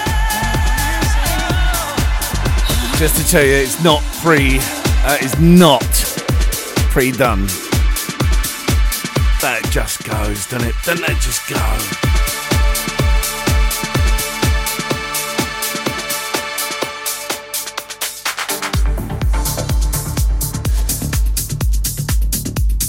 [2.97, 4.57] Just to tell you, it's not pre.
[5.05, 5.83] Uh, it's not
[6.89, 7.45] pre-done.
[9.43, 10.75] That just goes, doesn't it?
[10.83, 11.59] Doesn't that just go?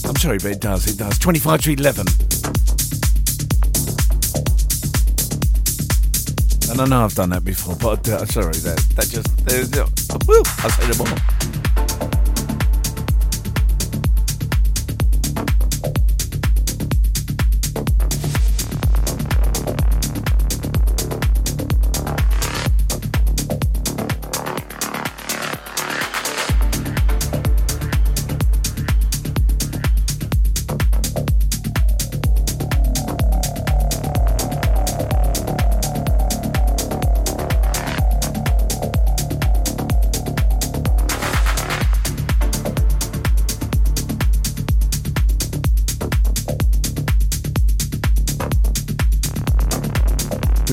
[0.08, 0.88] I'm sorry, but it does.
[0.88, 1.20] It does.
[1.20, 2.31] 25 to 11.
[6.72, 9.86] And I know I've done that before, but uh, sorry, that that just there's uh,
[10.26, 11.51] woo, I'll say no more.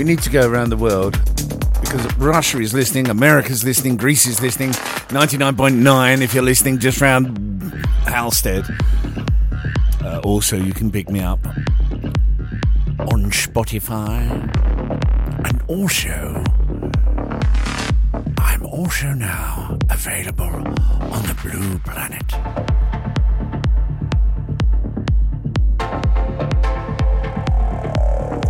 [0.09, 1.21] Need to go around the world
[1.83, 7.37] because Russia is listening, America's listening, Greece is listening, 99.9 if you're listening just round
[8.07, 8.65] Halstead.
[10.03, 11.45] Uh, also, you can pick me up
[13.01, 14.31] on Spotify.
[15.47, 16.43] And also,
[18.39, 22.25] I'm also now available on the Blue Planet.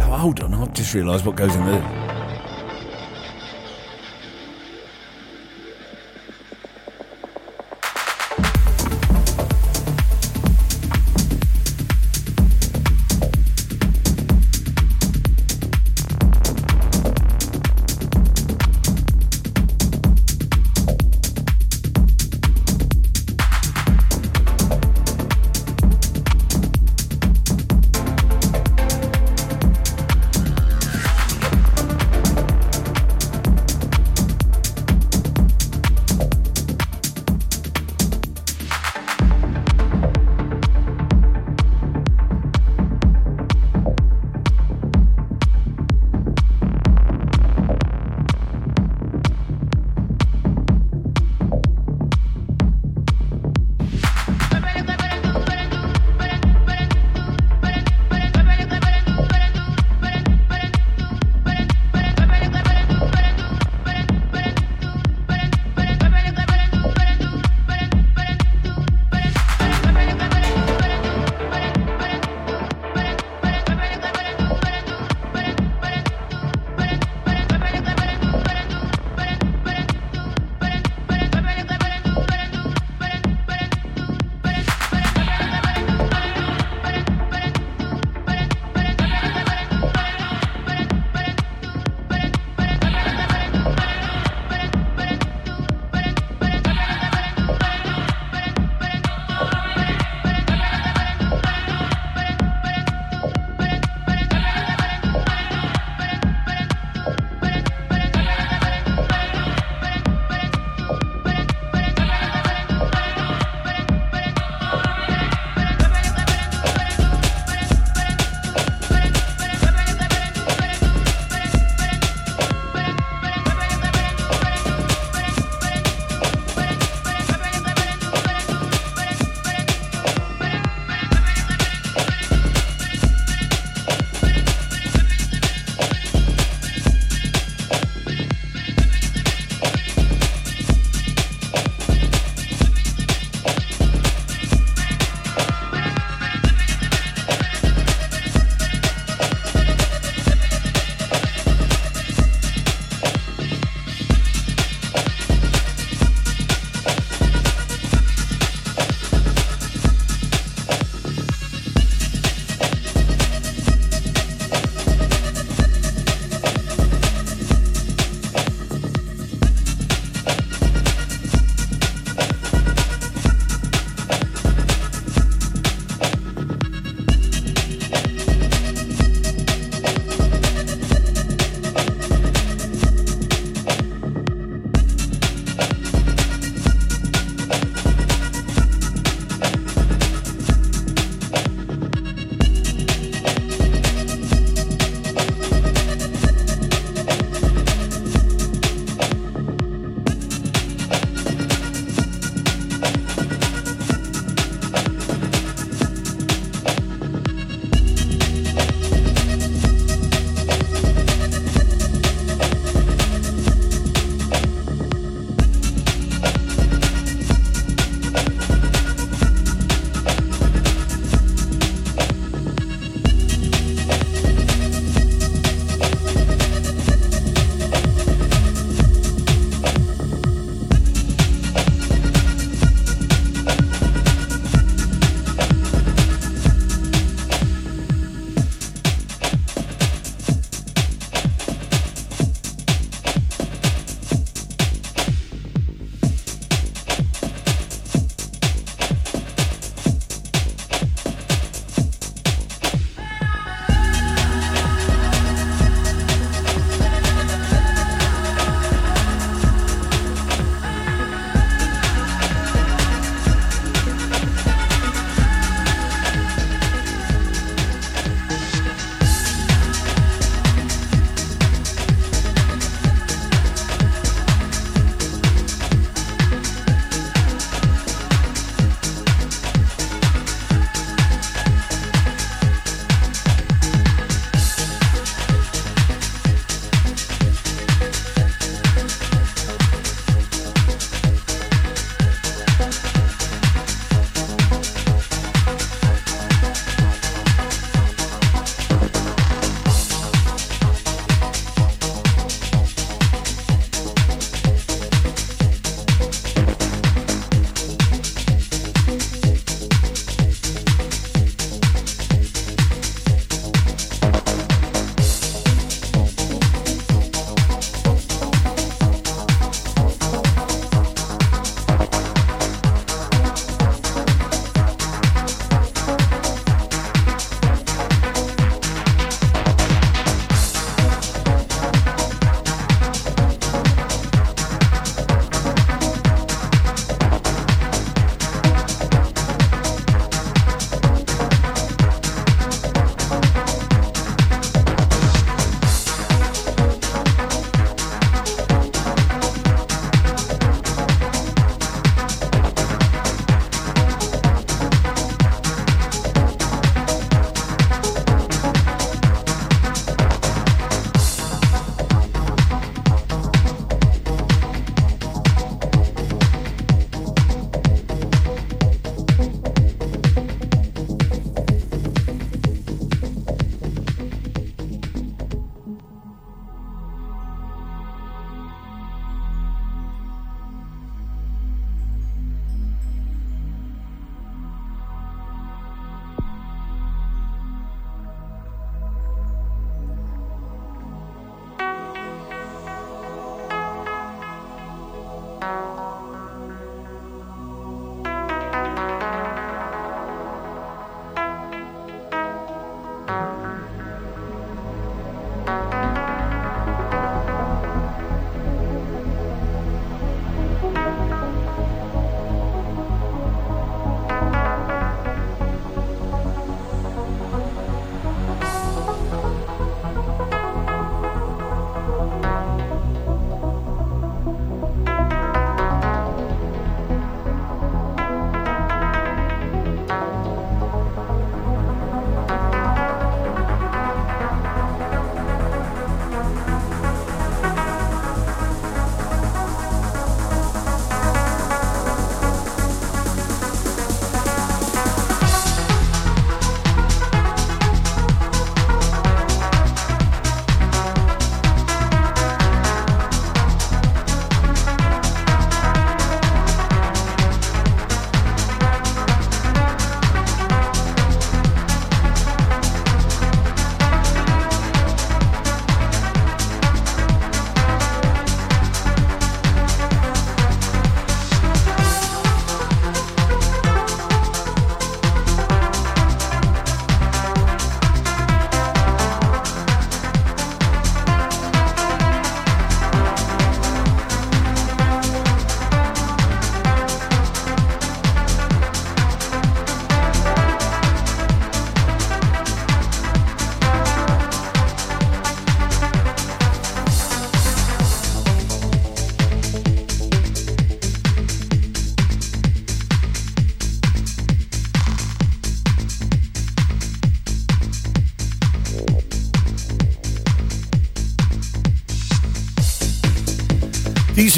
[0.00, 2.07] Oh, hold on, just realised what goes in there.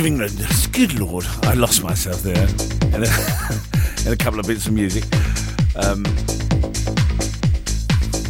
[0.01, 0.47] Of England.
[0.73, 2.49] Good lord, I lost myself there.
[2.95, 3.09] And a,
[4.05, 5.05] and a couple of bits of music.
[5.77, 6.05] Um,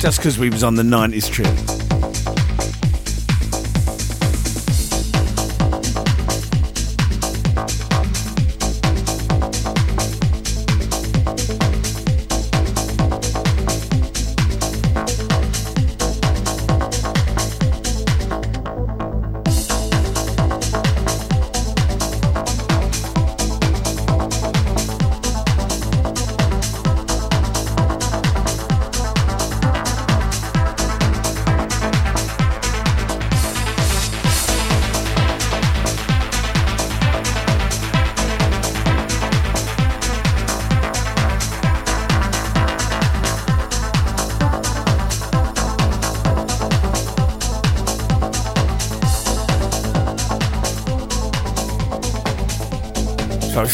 [0.01, 1.70] just because we was on the 90s trip.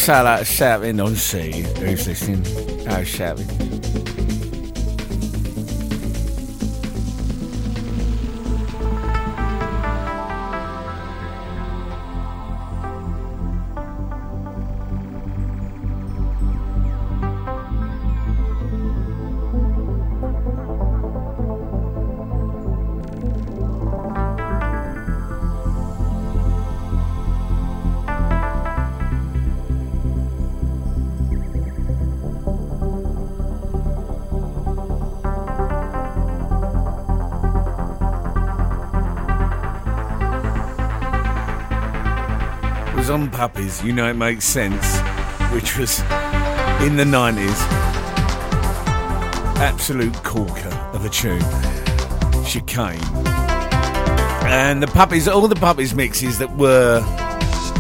[0.07, 2.45] Shout out, shout in on C who's listening.
[2.89, 3.41] Oh, shout
[43.67, 44.99] you know it makes sense,
[45.53, 45.99] which was
[46.81, 47.57] in the 90s.
[49.59, 51.41] Absolute corker of a tune.
[52.45, 53.01] Chicane.
[54.47, 57.03] And the puppies, all the puppies mixes that were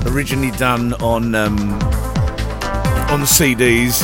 [0.06, 1.58] originally done on um,
[3.10, 4.00] on CDs,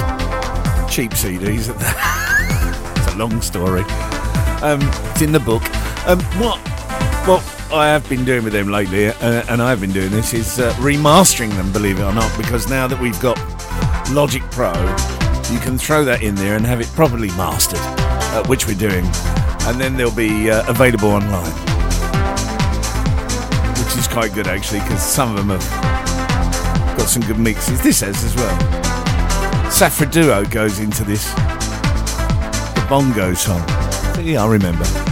[0.88, 1.68] cheap CDs.
[2.96, 3.82] it's a long story.
[4.62, 4.80] Um,
[5.10, 5.62] it's in the book.
[6.06, 6.60] Um, what?
[7.26, 10.61] Well, I have been doing with them lately, uh, and I've been doing this, is
[10.61, 13.39] uh, remastering them, believe it or not, because now that we've got
[14.11, 14.73] Logic Pro,
[15.51, 19.07] you can throw that in there and have it properly mastered, uh, which we're doing,
[19.66, 21.51] and then they'll be uh, available online.
[23.78, 27.82] Which is quite good actually, because some of them have got some good mixes.
[27.82, 28.59] This has as well.
[29.70, 33.66] Safri Duo goes into this, the bongo song.
[34.23, 35.11] Yeah, I remember.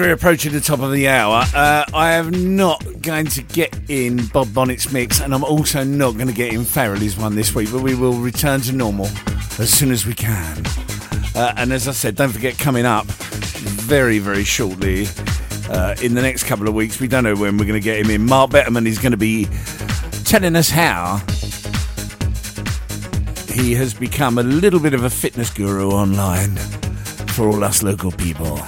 [0.00, 4.26] We're approaching the top of the hour, uh, I am not going to get in
[4.28, 7.70] Bob Bonnet's mix, and I'm also not going to get in Farrelly's one this week,
[7.70, 9.06] but we will return to normal
[9.58, 10.64] as soon as we can.
[11.34, 15.06] Uh, and as I said, don't forget, coming up very, very shortly,
[15.68, 18.04] uh, in the next couple of weeks, we don't know when we're going to get
[18.04, 18.24] him in.
[18.24, 19.48] Mark Betterman is going to be
[20.24, 21.18] telling us how
[23.52, 26.56] he has become a little bit of a fitness guru online
[27.34, 28.58] for all us local people.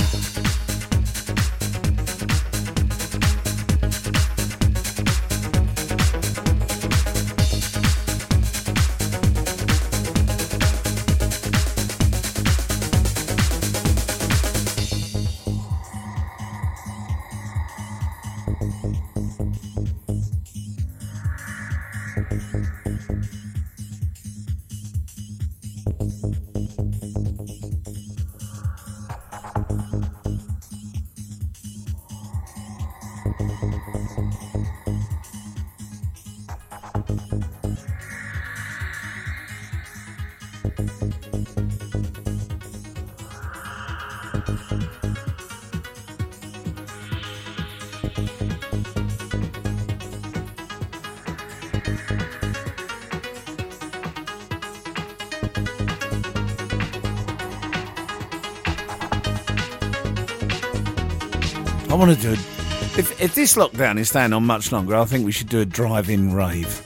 [63.42, 66.80] This lockdown is staying on much longer, I think we should do a drive-in rave.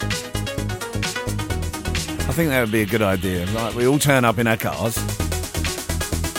[2.22, 3.44] I think that would be a good idea.
[3.48, 4.96] Like we all turn up in our cars.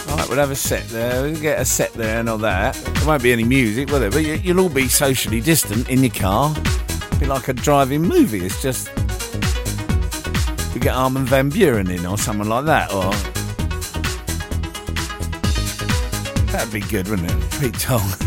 [0.08, 1.22] Right, we'll have a set there.
[1.22, 2.74] We'll get a set there and all that.
[2.74, 4.10] There won't be any music, will there?
[4.10, 6.52] But you, you'll all be socially distant in your car.
[7.20, 8.44] Be like a driving movie.
[8.44, 8.90] It's just
[10.74, 13.12] we get Armin van Buuren in or someone like that, or
[16.52, 17.60] that'd be good, wouldn't it?
[17.62, 18.27] Pete Tong.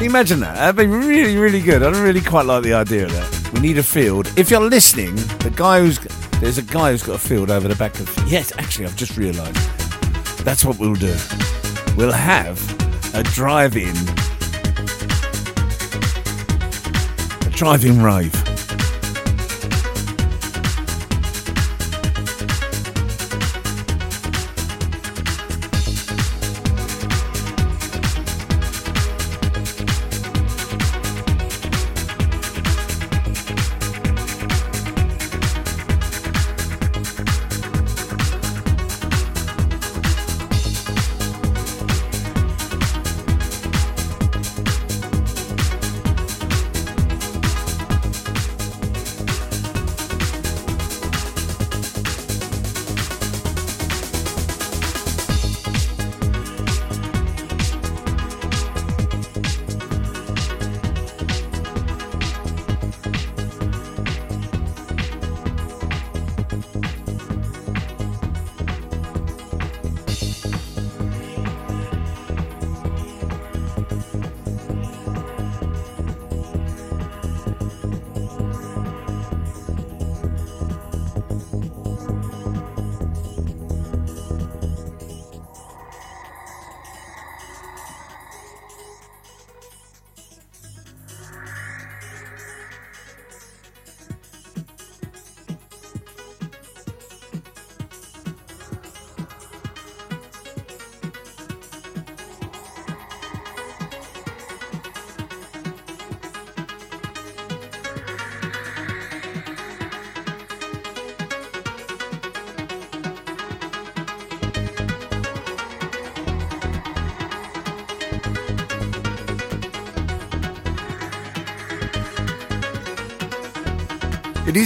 [0.00, 0.54] Can you imagine that?
[0.54, 1.82] That'd be really, really good.
[1.82, 3.50] I really quite like the idea of that.
[3.52, 4.32] We need a field.
[4.34, 5.98] If you're listening, the guy who's
[6.40, 8.08] there's a guy who's got a field over the back of.
[8.26, 9.56] Yes, actually, I've just realised.
[10.42, 11.14] That's what we'll do.
[11.98, 12.58] We'll have
[13.14, 13.94] a drive-in,
[17.46, 18.49] a drive-in rave.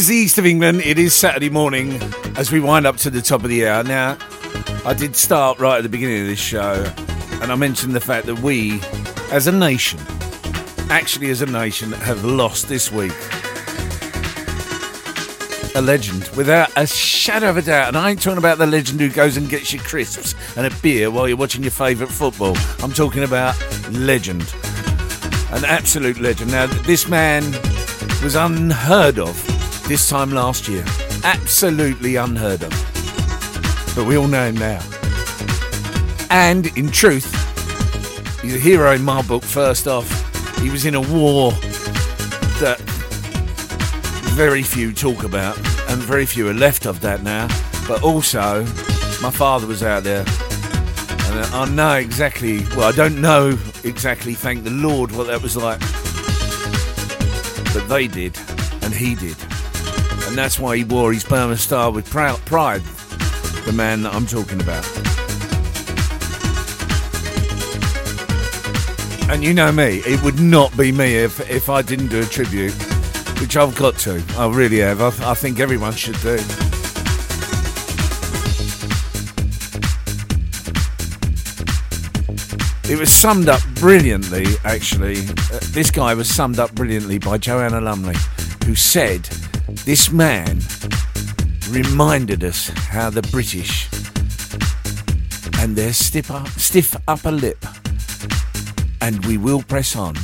[0.04, 0.82] Is the east of England.
[0.84, 1.94] It is Saturday morning
[2.36, 3.82] as we wind up to the top of the hour.
[3.82, 4.18] Now,
[4.84, 6.84] I did start right at the beginning of this show,
[7.40, 8.82] and I mentioned the fact that we,
[9.30, 9.98] as a nation,
[10.90, 13.14] actually as a nation, have lost this week
[15.74, 17.88] a legend without a shadow of a doubt.
[17.88, 20.76] And I ain't talking about the legend who goes and gets you crisps and a
[20.82, 22.54] beer while you're watching your favourite football.
[22.82, 23.56] I'm talking about
[23.90, 24.42] legend,
[25.50, 26.50] an absolute legend.
[26.50, 27.42] Now, this man
[28.22, 29.53] was unheard of
[29.86, 30.84] this time last year.
[31.24, 32.70] Absolutely unheard of.
[33.94, 34.80] But we all know him now.
[36.30, 37.30] And in truth,
[38.42, 40.08] he's a hero in my book, first off.
[40.58, 41.52] He was in a war
[42.60, 42.80] that
[44.32, 45.56] very few talk about,
[45.88, 47.46] and very few are left of that now.
[47.86, 48.62] But also,
[49.22, 50.24] my father was out there.
[51.26, 55.56] And I know exactly, well, I don't know exactly, thank the Lord, what that was
[55.56, 55.80] like.
[57.74, 58.38] But they did,
[58.82, 59.36] and he did.
[60.34, 62.82] And that's why he wore his Burma star with pride,
[63.66, 64.84] the man that I'm talking about.
[69.30, 72.24] And you know me, it would not be me if, if I didn't do a
[72.24, 72.72] tribute,
[73.40, 74.20] which I've got to.
[74.36, 75.00] I really have.
[75.00, 76.34] I, I think everyone should do.
[82.92, 85.18] It was summed up brilliantly, actually.
[85.18, 88.16] Uh, this guy was summed up brilliantly by Joanna Lumley,
[88.66, 89.28] who said,
[89.68, 90.60] This man
[91.70, 93.88] reminded us how the British
[95.58, 97.64] and their stiff, up, stiff upper lip,
[99.00, 100.16] and we will press on.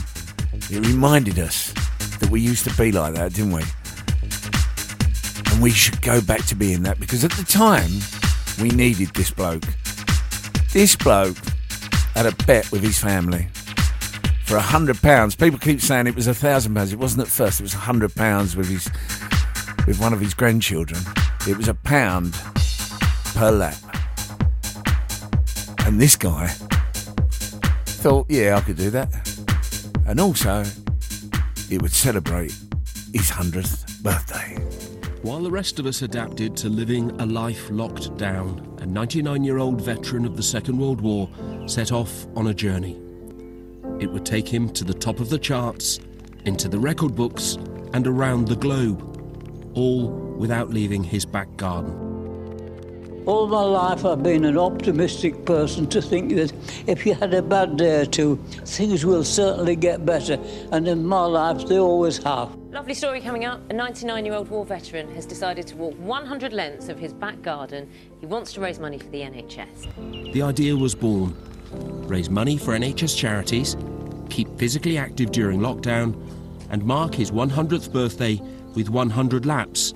[0.70, 1.72] It reminded us
[2.20, 3.62] that we used to be like that, didn't we?
[5.52, 7.90] And we should go back to being that because at the time
[8.60, 9.64] we needed this bloke.
[10.72, 11.36] This bloke
[12.14, 13.48] had a bet with his family
[14.44, 15.34] for a hundred pounds.
[15.34, 16.92] People keep saying it was a thousand pounds.
[16.92, 17.60] It wasn't at first.
[17.60, 18.88] It was a hundred pounds with his
[19.90, 21.00] with one of his grandchildren.
[21.48, 22.32] It was a pound
[23.34, 23.74] per lap.
[25.84, 26.46] And this guy
[27.98, 29.12] thought, yeah, I could do that.
[30.06, 30.62] And also,
[31.68, 32.52] it would celebrate
[33.12, 34.54] his 100th birthday.
[35.22, 39.58] While the rest of us adapted to living a life locked down, a 99 year
[39.58, 41.28] old veteran of the Second World War
[41.66, 42.96] set off on a journey.
[43.98, 45.98] It would take him to the top of the charts,
[46.44, 47.58] into the record books,
[47.92, 49.09] and around the globe,
[49.74, 52.10] all without leaving his back garden.
[53.26, 56.52] All my life I've been an optimistic person to think that
[56.86, 60.38] if you had a bad day or two, things will certainly get better.
[60.72, 62.56] And in my life, they always have.
[62.70, 63.60] Lovely story coming up.
[63.70, 67.42] A 99 year old war veteran has decided to walk 100 lengths of his back
[67.42, 67.90] garden.
[68.20, 70.32] He wants to raise money for the NHS.
[70.32, 71.36] The idea was born
[72.08, 73.76] raise money for NHS charities,
[74.28, 76.16] keep physically active during lockdown,
[76.70, 78.40] and mark his 100th birthday
[78.74, 79.94] with 100 laps.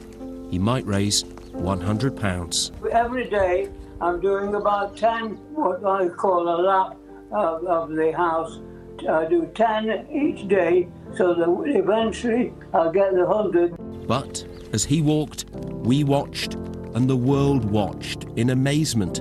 [0.51, 2.91] He might raise £100.
[2.91, 3.69] Every day,
[4.01, 6.97] I'm doing about 10, what I call a lap
[7.31, 8.61] of, of the house.
[9.09, 14.07] I do 10 each day, so that eventually I'll get the 100.
[14.07, 19.21] But as he walked, we watched, and the world watched in amazement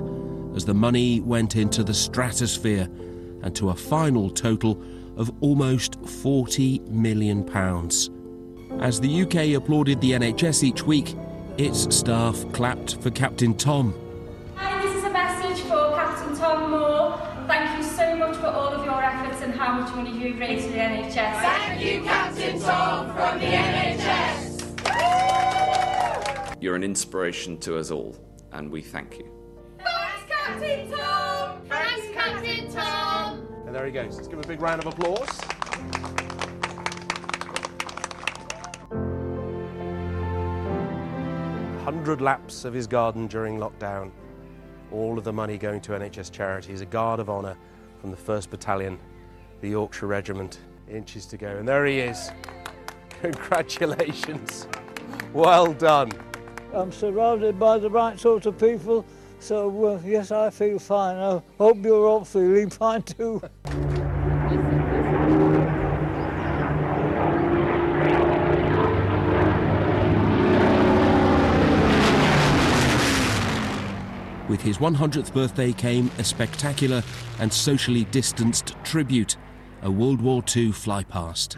[0.56, 2.88] as the money went into the stratosphere
[3.42, 4.80] and to a final total
[5.16, 7.44] of almost £40 million.
[8.84, 11.16] As the UK applauded the NHS each week,
[11.56, 13.94] its staff clapped for Captain Tom.
[14.56, 17.18] Hi, this is a message for Captain Tom Moore.
[17.46, 20.66] Thank you so much for all of your efforts and how much money you've raised
[20.66, 21.14] for the NHS.
[21.14, 24.66] Thank you, Captain Tom from the NHS.
[26.60, 28.14] You're an inspiration to us all,
[28.52, 29.30] and we thank you.
[29.78, 31.62] Thanks, Captain Tom.
[31.70, 33.48] Thanks, Captain Tom.
[33.64, 34.16] And there he goes.
[34.16, 35.40] Let's give him a big round of applause.
[41.84, 44.10] Hundred laps of his garden during lockdown.
[44.90, 46.80] All of the money going to NHS charities.
[46.80, 47.58] A guard of honour
[48.00, 48.98] from the 1st Battalion,
[49.60, 50.60] the Yorkshire Regiment.
[50.88, 51.58] Inches to go.
[51.58, 52.30] And there he is.
[53.20, 54.66] Congratulations.
[55.34, 56.10] Well done.
[56.72, 59.04] I'm surrounded by the right sort of people,
[59.38, 61.16] so uh, yes, I feel fine.
[61.16, 63.42] I hope you're all feeling fine too.
[74.54, 77.02] With his 100th birthday came a spectacular
[77.40, 79.36] and socially distanced tribute,
[79.82, 81.56] a World War II fly past.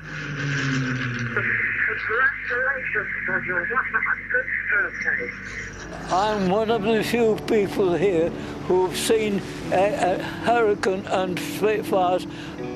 [6.11, 8.31] I'm one of the few people here
[8.67, 9.43] who've seen
[9.73, 12.27] a, a hurricane and spitfires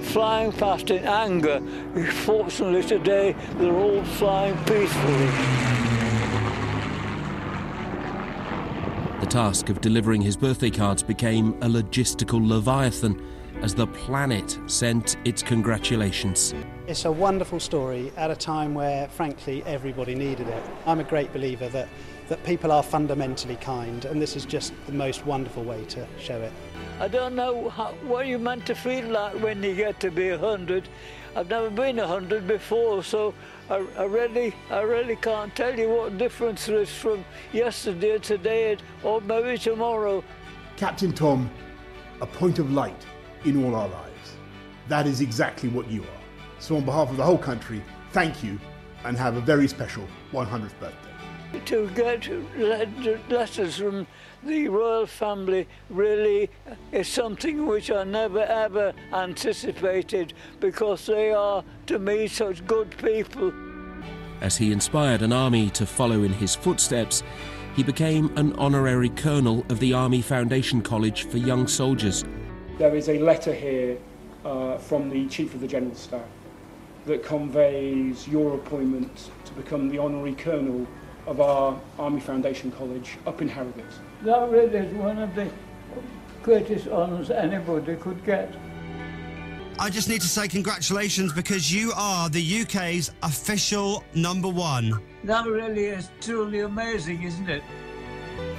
[0.02, 1.62] flying past in anger.
[2.26, 5.70] Fortunately today they're all flying peacefully.
[9.19, 13.24] The task of delivering his birthday cards became a logistical leviathan
[13.62, 16.52] as the planet sent its congratulations.
[16.89, 20.62] It's a wonderful story at a time where, frankly, everybody needed it.
[20.85, 21.89] I'm a great believer that,
[22.31, 26.40] that people are fundamentally kind, and this is just the most wonderful way to show
[26.40, 26.52] it.
[27.01, 30.28] I don't know how, what you're meant to feel like when you get to be
[30.28, 30.89] a hundred.
[31.35, 33.35] I've never been a hundred before, so
[33.69, 38.20] I, I really, I really can't tell you what difference there is from yesterday, or
[38.20, 40.23] today, or maybe tomorrow.
[40.77, 41.51] Captain Tom,
[42.20, 43.07] a point of light
[43.44, 44.36] in all our lives.
[44.86, 46.20] That is exactly what you are.
[46.61, 47.82] So, on behalf of the whole country,
[48.12, 48.57] thank you
[49.05, 51.10] and have a very special 100th birthday.
[51.66, 52.28] To get
[53.28, 54.06] letters from
[54.43, 56.48] the royal family really
[56.93, 63.52] is something which I never ever anticipated because they are, to me, such good people.
[64.40, 67.22] As he inspired an army to follow in his footsteps,
[67.77, 72.24] he became an honorary colonel of the Army Foundation College for Young Soldiers.
[72.78, 73.98] There is a letter here
[74.44, 76.27] uh, from the Chief of the General Staff
[77.06, 80.86] that conveys your appointment to become the honorary colonel
[81.26, 83.84] of our Army Foundation College up in Harrogate.
[84.22, 85.51] That really is one of the
[86.42, 88.55] greatest honours anybody could get.
[89.78, 95.01] I just need to say congratulations because you are the UK's official number one.
[95.24, 97.62] That really is truly amazing, isn't it?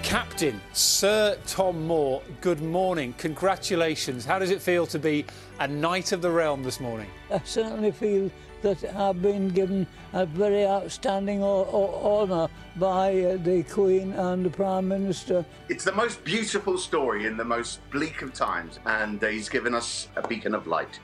[0.04, 3.14] Captain Sir Tom Moore, good morning.
[3.18, 4.26] Congratulations.
[4.26, 5.26] How does it feel to be
[5.60, 7.08] a Knight of the Realm this morning?
[7.32, 8.32] I certainly feel
[8.62, 12.48] that I've been given a very outstanding honour
[12.78, 15.46] by uh, the Queen and the Prime Minister.
[15.70, 20.08] It's the most beautiful story in the most bleak of times, and he's given us
[20.16, 21.00] a beacon of light.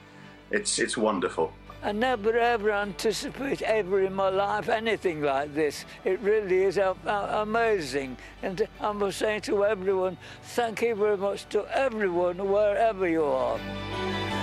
[0.50, 1.52] It's it's wonderful.
[1.82, 5.84] I never ever anticipate ever in my life anything like this.
[6.04, 8.16] It really is amazing.
[8.42, 14.37] And I must say to everyone, thank you very much to everyone, wherever you are.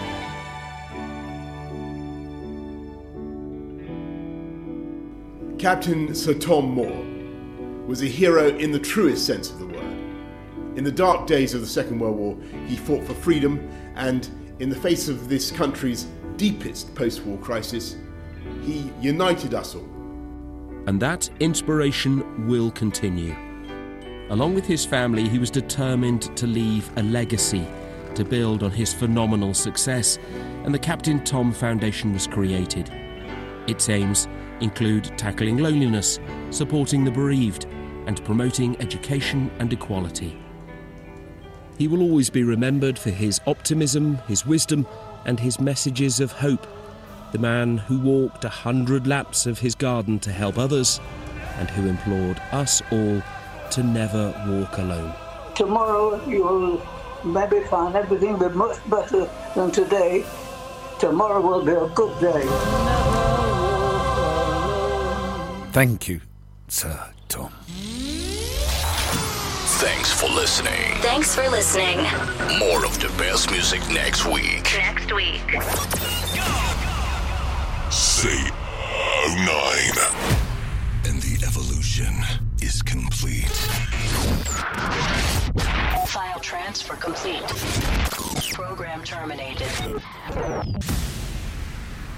[5.57, 9.97] Captain Sir Tom Moore was a hero in the truest sense of the word.
[10.75, 12.37] In the dark days of the Second World War,
[12.67, 14.27] he fought for freedom, and
[14.59, 17.95] in the face of this country's deepest post war crisis,
[18.63, 19.87] he united us all.
[20.87, 23.33] And that inspiration will continue.
[24.29, 27.65] Along with his family, he was determined to leave a legacy
[28.15, 30.19] to build on his phenomenal success,
[30.65, 32.91] and the Captain Tom Foundation was created.
[33.67, 34.27] Its aims
[34.61, 36.19] include tackling loneliness,
[36.49, 37.65] supporting the bereaved,
[38.07, 40.37] and promoting education and equality.
[41.77, 44.87] He will always be remembered for his optimism, his wisdom,
[45.25, 46.65] and his messages of hope.
[47.31, 51.01] The man who walked a hundred laps of his garden to help others,
[51.57, 53.21] and who implored us all
[53.71, 55.13] to never walk alone.
[55.55, 56.81] Tomorrow you'll
[57.23, 60.25] maybe find everything be much better than today.
[60.99, 63.44] Tomorrow will be a good day.
[65.75, 66.21] Thank you,
[66.69, 66.97] Sir
[67.27, 67.51] Tom.
[69.83, 70.95] Thanks for listening.
[71.01, 71.97] Thanks for listening.
[72.59, 74.73] More of the best music next week.
[74.77, 75.41] Next week.
[77.91, 78.39] Say
[78.87, 81.11] oh, nine.
[81.11, 82.23] And the evolution
[82.61, 83.51] is complete.
[86.07, 87.43] File transfer complete.
[88.53, 89.67] Program terminated.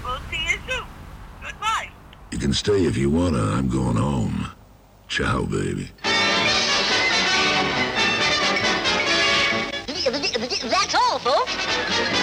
[0.04, 0.86] We'll see you soon.
[1.42, 1.90] Goodbye.
[2.38, 3.42] You can stay if you wanna.
[3.56, 4.52] I'm going home.
[5.08, 5.90] Ciao, baby.
[10.70, 12.17] That's all, folks.